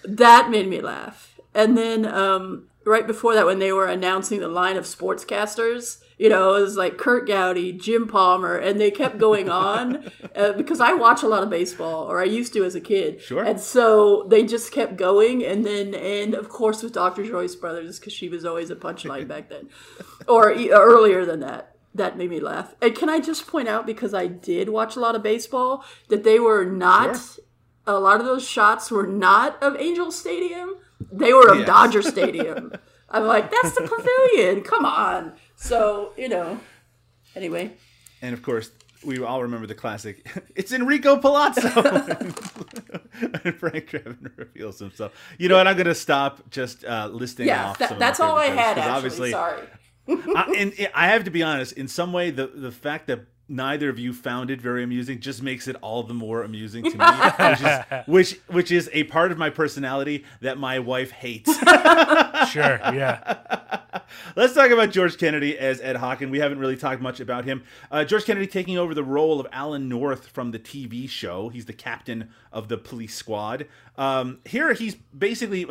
[0.07, 1.39] That made me laugh.
[1.53, 6.29] And then um, right before that, when they were announcing the line of sportscasters, you
[6.29, 10.79] know, it was like Kurt Gowdy, Jim Palmer, and they kept going on uh, because
[10.79, 13.21] I watch a lot of baseball, or I used to as a kid.
[13.21, 13.43] Sure.
[13.43, 17.25] And so they just kept going, and then and of course with Dr.
[17.25, 19.69] Joyce Brothers because she was always a punchline back then,
[20.27, 21.71] or e- earlier than that.
[21.93, 22.75] That made me laugh.
[22.81, 26.25] And can I just point out because I did watch a lot of baseball that
[26.25, 27.39] they were not
[27.87, 30.75] a lot of those shots were not of Angel Stadium.
[31.11, 31.67] They were of Yes.
[31.67, 32.73] Dodger Stadium.
[33.09, 34.63] I'm like, that's the pavilion.
[34.63, 35.33] Come on.
[35.55, 36.59] So, you know.
[37.35, 37.73] Anyway.
[38.21, 38.71] And of course,
[39.05, 40.25] we all remember the classic.
[40.55, 41.67] It's Enrico Palazzo.
[43.43, 45.13] and Frank Drebin reveals himself.
[45.37, 45.67] You know what?
[45.67, 47.77] I'm going to stop just uh, listing Yeah, off.
[47.79, 48.91] that- that's all I had, actually.
[48.93, 49.61] obviously, Sorry.
[50.07, 51.73] I, and I have to be honest.
[51.73, 55.43] In some way, the the fact that neither of you found it very amusing just
[55.43, 59.31] makes it all the more amusing to me, which is which which is a part
[59.31, 61.51] of my personality that my wife hates.
[62.51, 62.79] Sure.
[62.93, 63.71] Yeah.
[64.35, 66.29] Let's talk about George Kennedy as Ed Hocken.
[66.29, 67.63] We haven't really talked much about him.
[67.89, 71.49] Uh, George Kennedy taking over the role of Alan North from the TV show.
[71.49, 73.67] He's the captain of the police squad.
[73.97, 75.65] Um, here, he's basically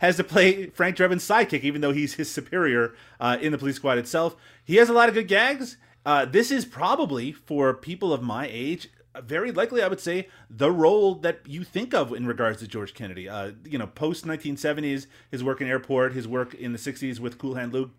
[0.00, 3.76] has to play Frank Drebin's sidekick, even though he's his superior uh, in the police
[3.76, 4.36] squad itself.
[4.64, 5.78] He has a lot of good gags.
[6.08, 8.88] Uh, this is probably for people of my age
[9.24, 12.94] very likely, I would say, the role that you think of in regards to George
[12.94, 13.28] Kennedy.
[13.28, 17.36] Uh, you know, post 1970s, his work in Airport, his work in the 60s with
[17.36, 17.90] Cool Hand Luke.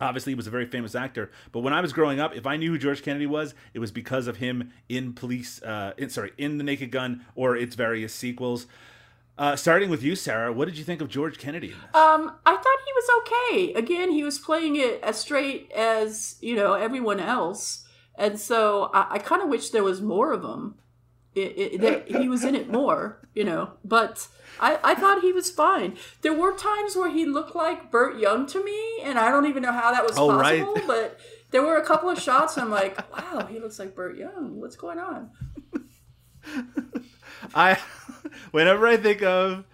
[0.00, 1.32] Obviously, he was a very famous actor.
[1.50, 3.90] But when I was growing up, if I knew who George Kennedy was, it was
[3.90, 8.14] because of him in Police, uh, in, sorry, in The Naked Gun or its various
[8.14, 8.68] sequels.
[9.40, 11.72] Uh, starting with you, Sarah, what did you think of George Kennedy?
[11.94, 13.72] Um, I thought was okay.
[13.74, 17.86] Again, he was playing it as straight as, you know, everyone else.
[18.16, 20.74] And so I, I kind of wish there was more of him.
[21.34, 23.70] It, it, that he was in it more, you know.
[23.84, 24.26] But
[24.60, 25.96] I, I thought he was fine.
[26.22, 29.62] There were times where he looked like Burt Young to me, and I don't even
[29.62, 30.64] know how that was Oh, right.
[30.64, 30.86] possible.
[30.88, 31.20] But
[31.52, 32.58] there were a couple of shots.
[32.58, 34.58] I'm like, wow, he looks like Burt Young.
[34.60, 35.30] What's going on?
[37.54, 37.78] I,
[38.50, 39.64] whenever I think of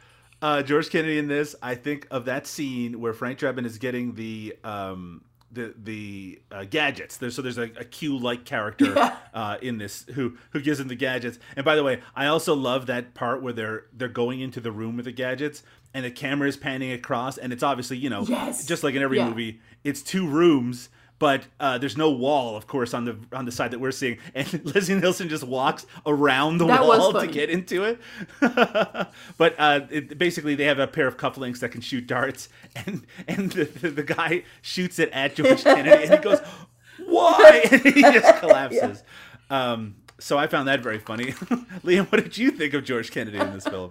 [0.42, 4.14] uh, George Kennedy in this, I think of that scene where Frank Drebin is getting
[4.14, 5.22] the um,
[5.52, 7.16] the the uh, gadgets.
[7.16, 9.16] There's, so there's a, a Q like character Yeah.
[9.32, 11.38] uh, in this who who gives him the gadgets.
[11.56, 14.72] And by the way, I also love that part where they're they're going into the
[14.72, 15.62] room with the gadgets.
[15.94, 18.66] And the camera is panning across, and it's obviously, you know, Yes.
[18.66, 19.30] just like in every Yeah.
[19.30, 23.52] movie, it's two rooms, but uh, there's no wall, of course, on the on the
[23.52, 24.18] side that we're seeing.
[24.34, 28.00] And Leslie Nielsen just walks around the That wall to get into it.
[29.38, 32.48] but uh, it, basically, they have a pair of cufflinks that can shoot darts,
[32.86, 36.40] and and the, the, the guy shoots it at George Kennedy, and he goes,
[37.06, 39.02] "Why?" and he just collapses.
[39.48, 41.32] Um, so I found that very funny.
[41.84, 43.90] Liam, what did you think of George Kennedy in this film?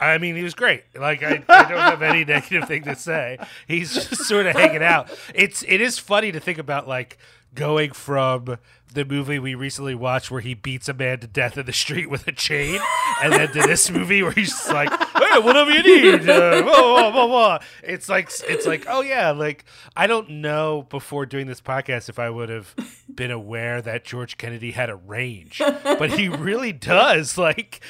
[0.00, 0.84] I mean, he was great.
[0.98, 3.38] Like I, I don't have any negative thing to say.
[3.68, 5.10] He's just sort of hanging out.
[5.34, 7.18] It's it is funny to think about like
[7.54, 8.56] going from
[8.94, 12.10] the movie we recently watched where he beats a man to death in the street
[12.10, 12.80] with a chain,
[13.22, 17.10] and then to this movie where he's just like, "Hey, whatever you need." Uh, blah,
[17.10, 17.58] blah, blah.
[17.82, 19.64] It's like it's like, oh yeah, like
[19.96, 22.74] I don't know before doing this podcast if I would have
[23.12, 27.38] been aware that George Kennedy had a range, but he really does.
[27.42, 27.80] Like,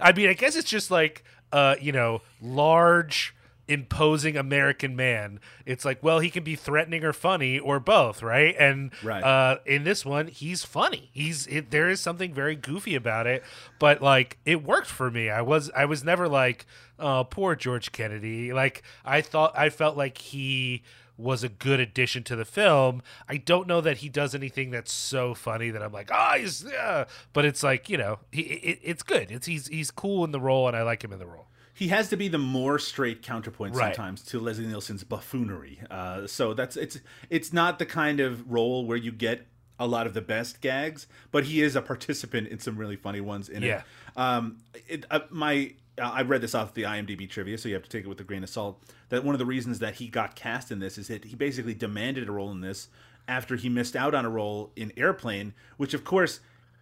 [0.00, 1.22] I mean, I guess it's just like
[1.52, 3.34] uh, you know, large
[3.68, 5.38] imposing American man.
[5.66, 8.56] It's like, well, he can be threatening or funny or both, right?
[8.58, 9.22] And Right.
[9.22, 11.10] Uh, in this one, he's funny.
[11.12, 13.44] He's it, there is something very goofy about it,
[13.78, 15.28] but like it worked for me.
[15.28, 16.66] I was I was never like,
[16.98, 18.52] oh, poor George Kennedy.
[18.52, 20.82] Like I thought I felt like he
[21.18, 23.02] was a good addition to the film.
[23.28, 26.64] I don't know that he does anything that's so funny that I'm like, ah, he's,
[26.64, 27.04] yeah.
[27.32, 29.30] but it's like you know, he, it, it's good.
[29.30, 31.48] It's he's he's cool in the role, and I like him in the role.
[31.74, 33.94] he has to be the more straight counterpoint Right.
[33.94, 35.80] sometimes to Leslie Nielsen's buffoonery.
[35.90, 36.98] Uh, so that's it's
[37.30, 39.46] it's not the kind of role where you get
[39.80, 43.20] a lot of the best gags, but he is a participant in some really funny
[43.20, 43.78] ones in Yeah.
[43.78, 44.18] it.
[44.18, 44.58] Um,
[44.88, 47.88] it uh, my uh, I read this off the IMDb trivia, so you have to
[47.90, 48.82] take it with a grain of salt.
[49.10, 51.74] That one of the reasons that he got cast in this is that he basically
[51.74, 52.88] demanded a role in this
[53.26, 56.40] after he missed out on a role in Airplane, which of course.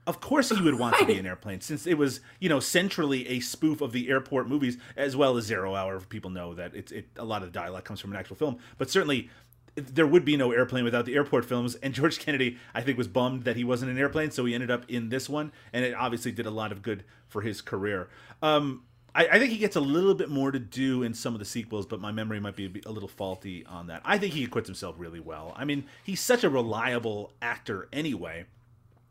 [0.09, 3.27] Of course, he would want to be an airplane, since it was, you know, centrally
[3.27, 5.99] a spoof of the airport movies, as well as Zero Hour.
[5.99, 8.59] People know that it's it, a lot of the dialogue comes from an actual film,
[8.79, 9.31] but certainly
[9.77, 11.75] there would be no airplane without the airport films.
[11.77, 14.71] And George Kennedy, I think, was bummed that he wasn't an airplane, so he ended
[14.71, 18.09] up in this one, and it obviously did a lot of good for his career.
[18.43, 18.85] Um,
[19.17, 21.47] I, I think he gets a little bit more to do in some of the
[21.47, 24.03] sequels, but my memory might be a, little faulty on that.
[24.05, 25.55] I think he acquits himself really well.
[25.57, 28.45] I mean, he's such a reliable actor anyway.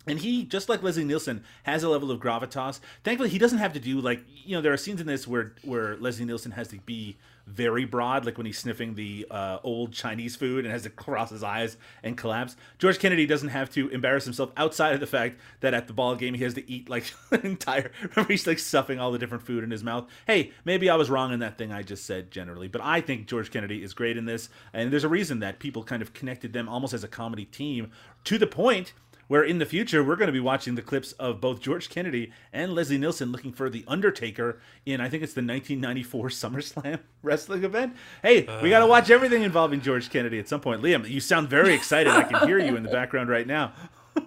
[0.07, 2.79] And he, just like Leslie Nielsen, has a level of gravitas.
[3.03, 4.61] Thankfully, he doesn't have to do like you know.
[4.61, 8.37] There are scenes in this where where Leslie Nielsen has to be very broad, like
[8.37, 12.17] when he's sniffing the uh, old Chinese food and has to cross his eyes and
[12.17, 12.55] collapse.
[12.79, 16.15] George Kennedy doesn't have to embarrass himself outside of the fact that at the ball
[16.15, 17.91] game he has to eat like an entire.
[18.01, 20.07] Remember, he's like stuffing all the different food in his mouth.
[20.25, 23.27] Hey, maybe I was wrong in that thing I just said generally, but I think
[23.27, 26.53] George Kennedy is great in this, and there's a reason that people kind of connected
[26.53, 27.91] them almost as a comedy team
[28.25, 28.93] to the point
[29.27, 32.31] where in the future we're going to be watching the clips of both George Kennedy
[32.53, 37.63] and Leslie Nielsen looking for the Undertaker in I think it's the 1994 SummerSlam wrestling
[37.63, 37.95] event.
[38.21, 40.81] Hey, we got to watch everything involving George Kennedy at some point.
[40.81, 42.11] Liam, you sound very excited.
[42.11, 43.73] I can hear you in the background right now.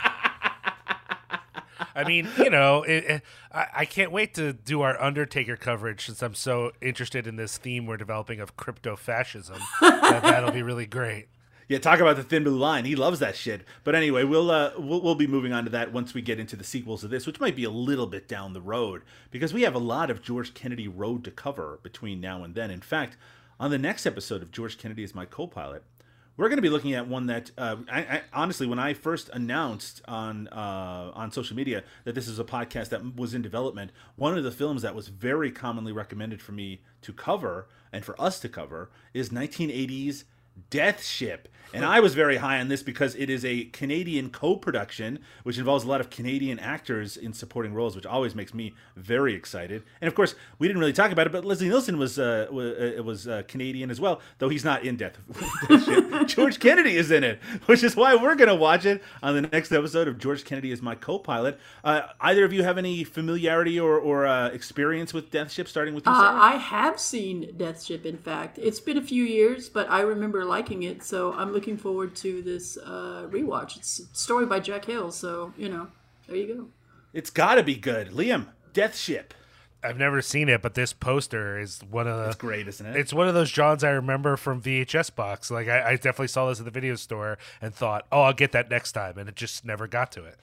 [1.95, 3.23] I mean, you know, it, it,
[3.53, 7.59] I, I can't wait to do our Undertaker coverage since I'm so interested in this
[7.59, 9.59] theme we're developing of crypto fascism.
[9.81, 11.27] that, that'll be really great.
[11.73, 12.85] Yeah, talk about the thin blue line.
[12.85, 13.63] He loves that shit.
[13.83, 16.55] But anyway, we'll uh, we'll, we'll be moving on to that once we get into
[16.55, 19.01] the sequels of this, which might be a little bit down the road
[19.31, 22.71] because we have a lot of George Kennedy road to cover between now and then.
[22.71, 23.17] In fact,
[23.59, 25.83] on the next episode of George Kennedy is my co-pilot,
[26.37, 29.31] we're going to be looking at one that uh, I, I, honestly, when I first
[29.33, 33.93] announced on uh, on social media that this is a podcast that was in development,
[34.17, 38.15] one of the films that was very commonly recommended for me to cover and for
[38.21, 40.25] us to cover is 1980s
[40.71, 41.49] Death Ship.
[41.75, 45.59] And I was very high on this because it is a Canadian co production, which
[45.59, 49.83] involves a lot of Canadian actors in supporting roles, which always makes me very excited.
[50.01, 53.27] And of course, we didn't really talk about it, but Leslie Nielsen was uh, was,
[53.27, 55.17] uh, uh, Canadian as well, though he's not in Death,
[55.69, 56.27] Death Ship.
[56.27, 59.43] George Kennedy is in it, which is why we're going to watch it on the
[59.43, 61.59] next episode of George Kennedy as my co pilot.
[61.83, 65.95] Uh, either of you have any familiarity or, or uh, experience with Death Ship, starting
[65.95, 68.59] with you, Uh, I have seen Death Ship, in fact.
[68.59, 72.43] It's been a few years, but I remember liking it, so I'm looking forward to
[72.43, 73.77] this uh, rewatch.
[73.77, 75.89] It's a story by Jack Hill, so, you know,
[76.27, 76.67] there you go.
[77.13, 78.11] It's got to be good.
[78.11, 79.35] Liam, Death Ship.
[79.85, 82.27] I've never seen it, but this poster is one of the.
[82.27, 82.97] It's great, isn't it?
[82.97, 85.51] It's one of those Johns I remember from VHS box.
[85.51, 88.53] Like I, I definitely saw this at the video store and thought, "Oh, I'll get
[88.53, 90.37] that next time," and it just never got to it.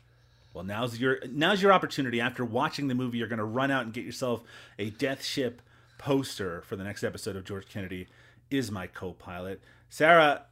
[0.54, 2.20] Well, now's your now's your opportunity.
[2.20, 4.44] After watching the movie, you're going to run out and get yourself
[4.78, 5.62] a Death Ship
[5.98, 8.08] poster for the next episode of George Kennedy
[8.52, 9.62] is my co-pilot.
[9.90, 10.44] Sarah,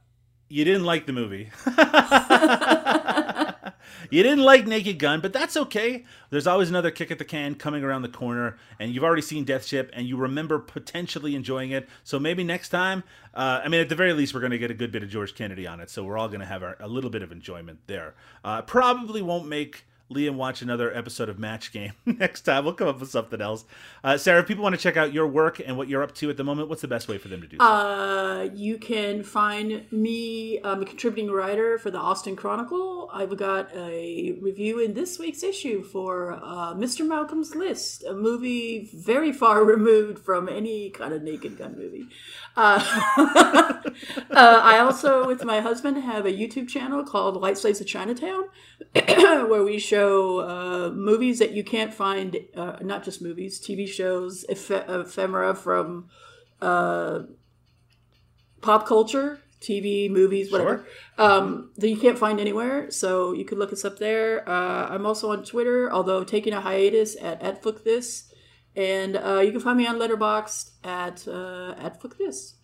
[0.48, 1.50] you didn't like the movie.
[4.10, 6.04] you didn't like Naked Gun, but that's okay.
[6.30, 9.44] There's always another kick at the can coming around the corner, and you've already seen
[9.44, 11.88] Death Ship, and you remember potentially enjoying it.
[12.04, 14.70] So maybe next time, uh, I mean, at the very least, we're going to get
[14.70, 16.76] a good bit of George Kennedy on it, so we're all going to have our,
[16.80, 18.14] a little bit of enjoyment there.
[18.44, 22.64] Uh, probably won't make Liam watch another episode of Match Game next time.
[22.64, 23.64] We'll come up with something else.
[24.02, 26.30] Uh, Sarah, if people want to check out your work and what you're up to
[26.30, 27.64] at the moment, what's the best way for them to do so?
[27.64, 30.60] Uh, you can find me.
[30.64, 33.10] I'm a contributing writer for the Austin Chronicle.
[33.12, 37.06] I've got a review in this week's issue for uh, Mr.
[37.06, 42.06] Malcolm's List, a movie very far removed from any kind of Naked Gun movie.
[42.58, 42.82] Uh,
[43.16, 48.46] uh, I also, with my husband, have a YouTube channel called White Slaves of Chinatown,
[48.92, 54.44] where we show uh, movies that you can't find, uh, not just movies, TV shows,
[54.48, 56.10] eph- ephemera from
[56.60, 57.28] pop
[58.88, 60.84] culture, TV, movies, whatever,
[61.16, 62.90] um, that you can't find anywhere.
[62.90, 64.48] So you could look us up there.
[64.48, 68.27] Uh, I'm also on Twitter, although taking a hiatus at at This,
[68.78, 72.54] And uh, you can find me on Letterboxd at uh, at Flick This.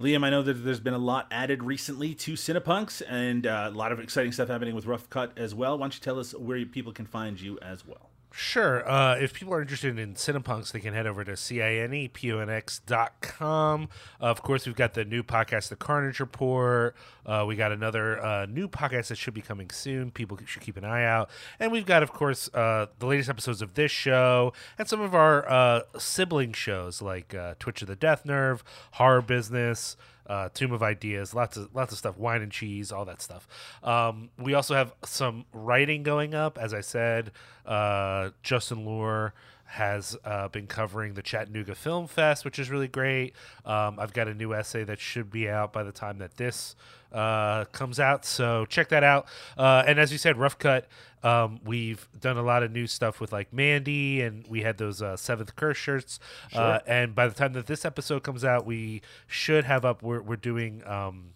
[0.00, 3.76] Liam, I know that there's been a lot added recently to Cinepunx and uh, a
[3.76, 5.76] lot of exciting stuff happening with Rough Cut as well.
[5.78, 8.10] Why don't you tell us where people can find you as well?
[8.36, 8.86] Sure.
[8.88, 13.88] Uh, if people are interested in Cinepunx, they can head over to cinepunx.com.
[14.20, 16.96] Uh, of course, we've got the new podcast, The Carnage Report.
[17.24, 20.10] Uh, we got another uh, new podcast that should be coming soon.
[20.10, 21.30] People should keep an eye out.
[21.60, 25.14] And we've got, of course, uh, the latest episodes of this show and some of
[25.14, 28.64] our uh, sibling shows like Twitch of the Death Nerve,
[28.94, 29.96] Horror Business
[30.26, 33.46] uh, Tomb of Ideas, lots of lots of stuff, wine and cheese, all that stuff.
[33.82, 37.32] Um, we also have some writing going up, as I said.
[37.66, 39.34] Uh, Justin Lore
[39.66, 43.34] has uh, been covering the Chattanooga Film Fest, which is really great.
[43.64, 46.76] Um, I've got a new essay that should be out by the time that this
[47.12, 49.26] uh, comes out, so check that out.
[49.56, 50.86] Uh, and as you said, Rough Cut
[51.24, 55.02] um, we've done a lot of new stuff with like Mandy, and we had those
[55.02, 56.20] uh, Seventh Curse shirts.
[56.52, 56.62] Uh, sure.
[56.62, 60.02] Uh, and by the time that this episode comes out, we should have up.
[60.02, 60.82] We're we're doing.
[60.86, 61.30] Um,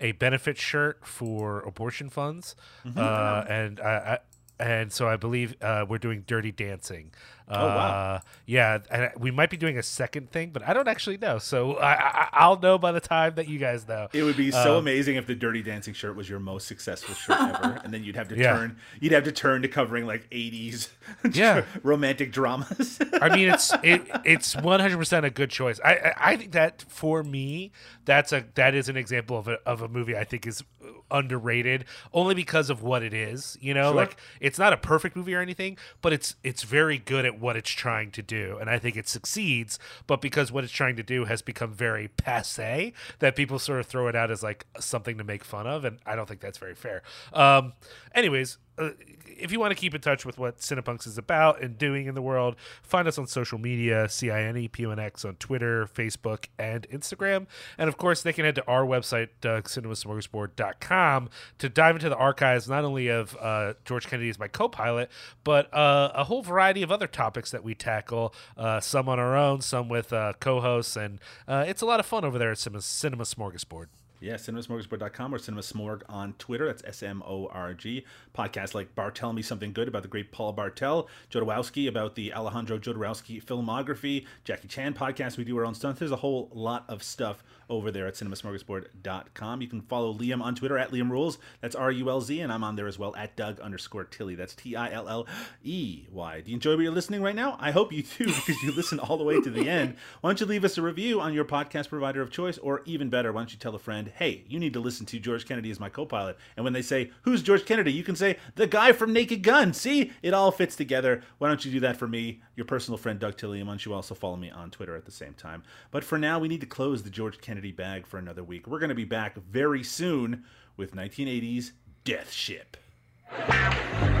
[0.00, 2.98] a benefit shirt for abortion funds, mm-hmm.
[2.98, 4.18] uh, and I,
[4.58, 7.12] and so I believe uh, we're doing Dirty Dancing.
[7.46, 8.20] Uh, oh wow!
[8.46, 11.38] Yeah, and we might be doing a second thing, but I don't actually know.
[11.38, 14.08] So I, will know by the time that you guys know.
[14.14, 17.14] It would be so um, amazing if the Dirty Dancing shirt was your most successful
[17.14, 18.54] shirt ever, and then you'd have to yeah.
[18.54, 18.78] turn.
[18.98, 20.88] You'd have to turn to covering like '80s,
[21.32, 22.98] yeah, romantic dramas.
[23.20, 25.78] I mean, it's it, it's 100 percent a good choice.
[25.84, 27.72] I, I I think that for me,
[28.06, 30.64] that's a that is an example of a of a movie I think is
[31.10, 33.56] underrated only because of what it is.
[33.60, 33.94] You know, sure.
[33.94, 37.56] like it's not a perfect movie or anything, but it's it's very good at what
[37.56, 38.58] it's trying to do.
[38.60, 42.08] And I think it succeeds, but because what it's trying to do has become very
[42.08, 45.84] passe, that people sort of throw it out as like something to make fun of.
[45.84, 47.02] And I don't think that's very fair.
[47.32, 47.74] Um,
[48.14, 48.90] anyways, uh,
[49.36, 52.14] if you want to keep in touch with what Cinepunx is about and doing in
[52.14, 57.46] the world, find us on social media, CINEPUNX on Twitter, Facebook, and Instagram.
[57.78, 62.16] And of course, they can head to our website, uh, cinemasmorgasbord.com, to dive into the
[62.16, 65.10] archives not only of uh, George Kennedy as my co pilot,
[65.42, 69.36] but uh, a whole variety of other topics that we tackle, uh, some on our
[69.36, 70.96] own, some with uh, co hosts.
[70.96, 71.18] And
[71.48, 73.86] it's a lot of fun over there at Cinema Smorgasbord.
[74.24, 76.66] Yeah, cinemasmorgasbord.com or cinemasmorg on Twitter.
[76.66, 78.06] That's S M O R G.
[78.34, 82.78] Podcasts like Bartel Me Something Good about the great Paul Bartel, Jodorowsky about the Alejandro
[82.78, 85.36] Jodorowsky filmography, Jackie Chan podcast.
[85.36, 85.98] We do our own stuff.
[85.98, 89.60] There's a whole lot of stuff over there at cinemasmorgasbord.com.
[89.62, 91.38] You can follow Liam on Twitter at Liam Rules.
[91.60, 94.34] That's R U L Z, and I'm on there as well at Doug underscore Tilley.
[94.34, 95.26] That's T I L L
[95.62, 96.40] E Y.
[96.40, 97.56] Do you enjoy what you're listening right now?
[97.60, 99.96] I hope you do because you listen all the way to the end.
[100.20, 103.10] Why don't you leave us a review on your podcast provider of choice, or even
[103.10, 105.70] better, why don't you tell a friend, hey, you need to listen to George Kennedy
[105.70, 106.36] as my co pilot.
[106.56, 107.92] And when they say, who's George Kennedy?
[107.92, 109.72] You can say, the guy from Naked Gun.
[109.72, 111.22] See, it all fits together.
[111.38, 113.60] Why don't you do that for me, your personal friend Doug Tilley?
[113.60, 115.62] and why don't you also follow me on Twitter at the same time?
[115.90, 118.66] But for now, we need to close the George Kennedy bag for another week.
[118.66, 120.44] We're going to be back very soon
[120.76, 121.72] with 1980's
[122.04, 122.76] Death Ship.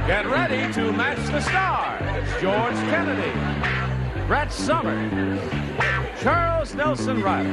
[0.06, 2.40] Get ready to match the stars.
[2.40, 5.40] George Kennedy, Brett Somers,
[6.20, 7.48] Charles Nelson Reilly,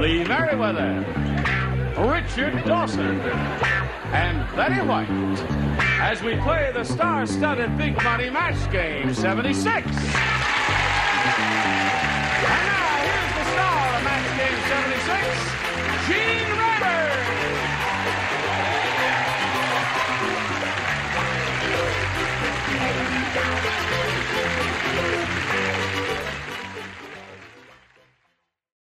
[0.00, 1.04] Lee Meriwether,
[1.98, 3.20] Richard Dawson,
[4.12, 5.08] and Betty White
[6.00, 9.86] as we play the star-studded Big Money Match Game 76.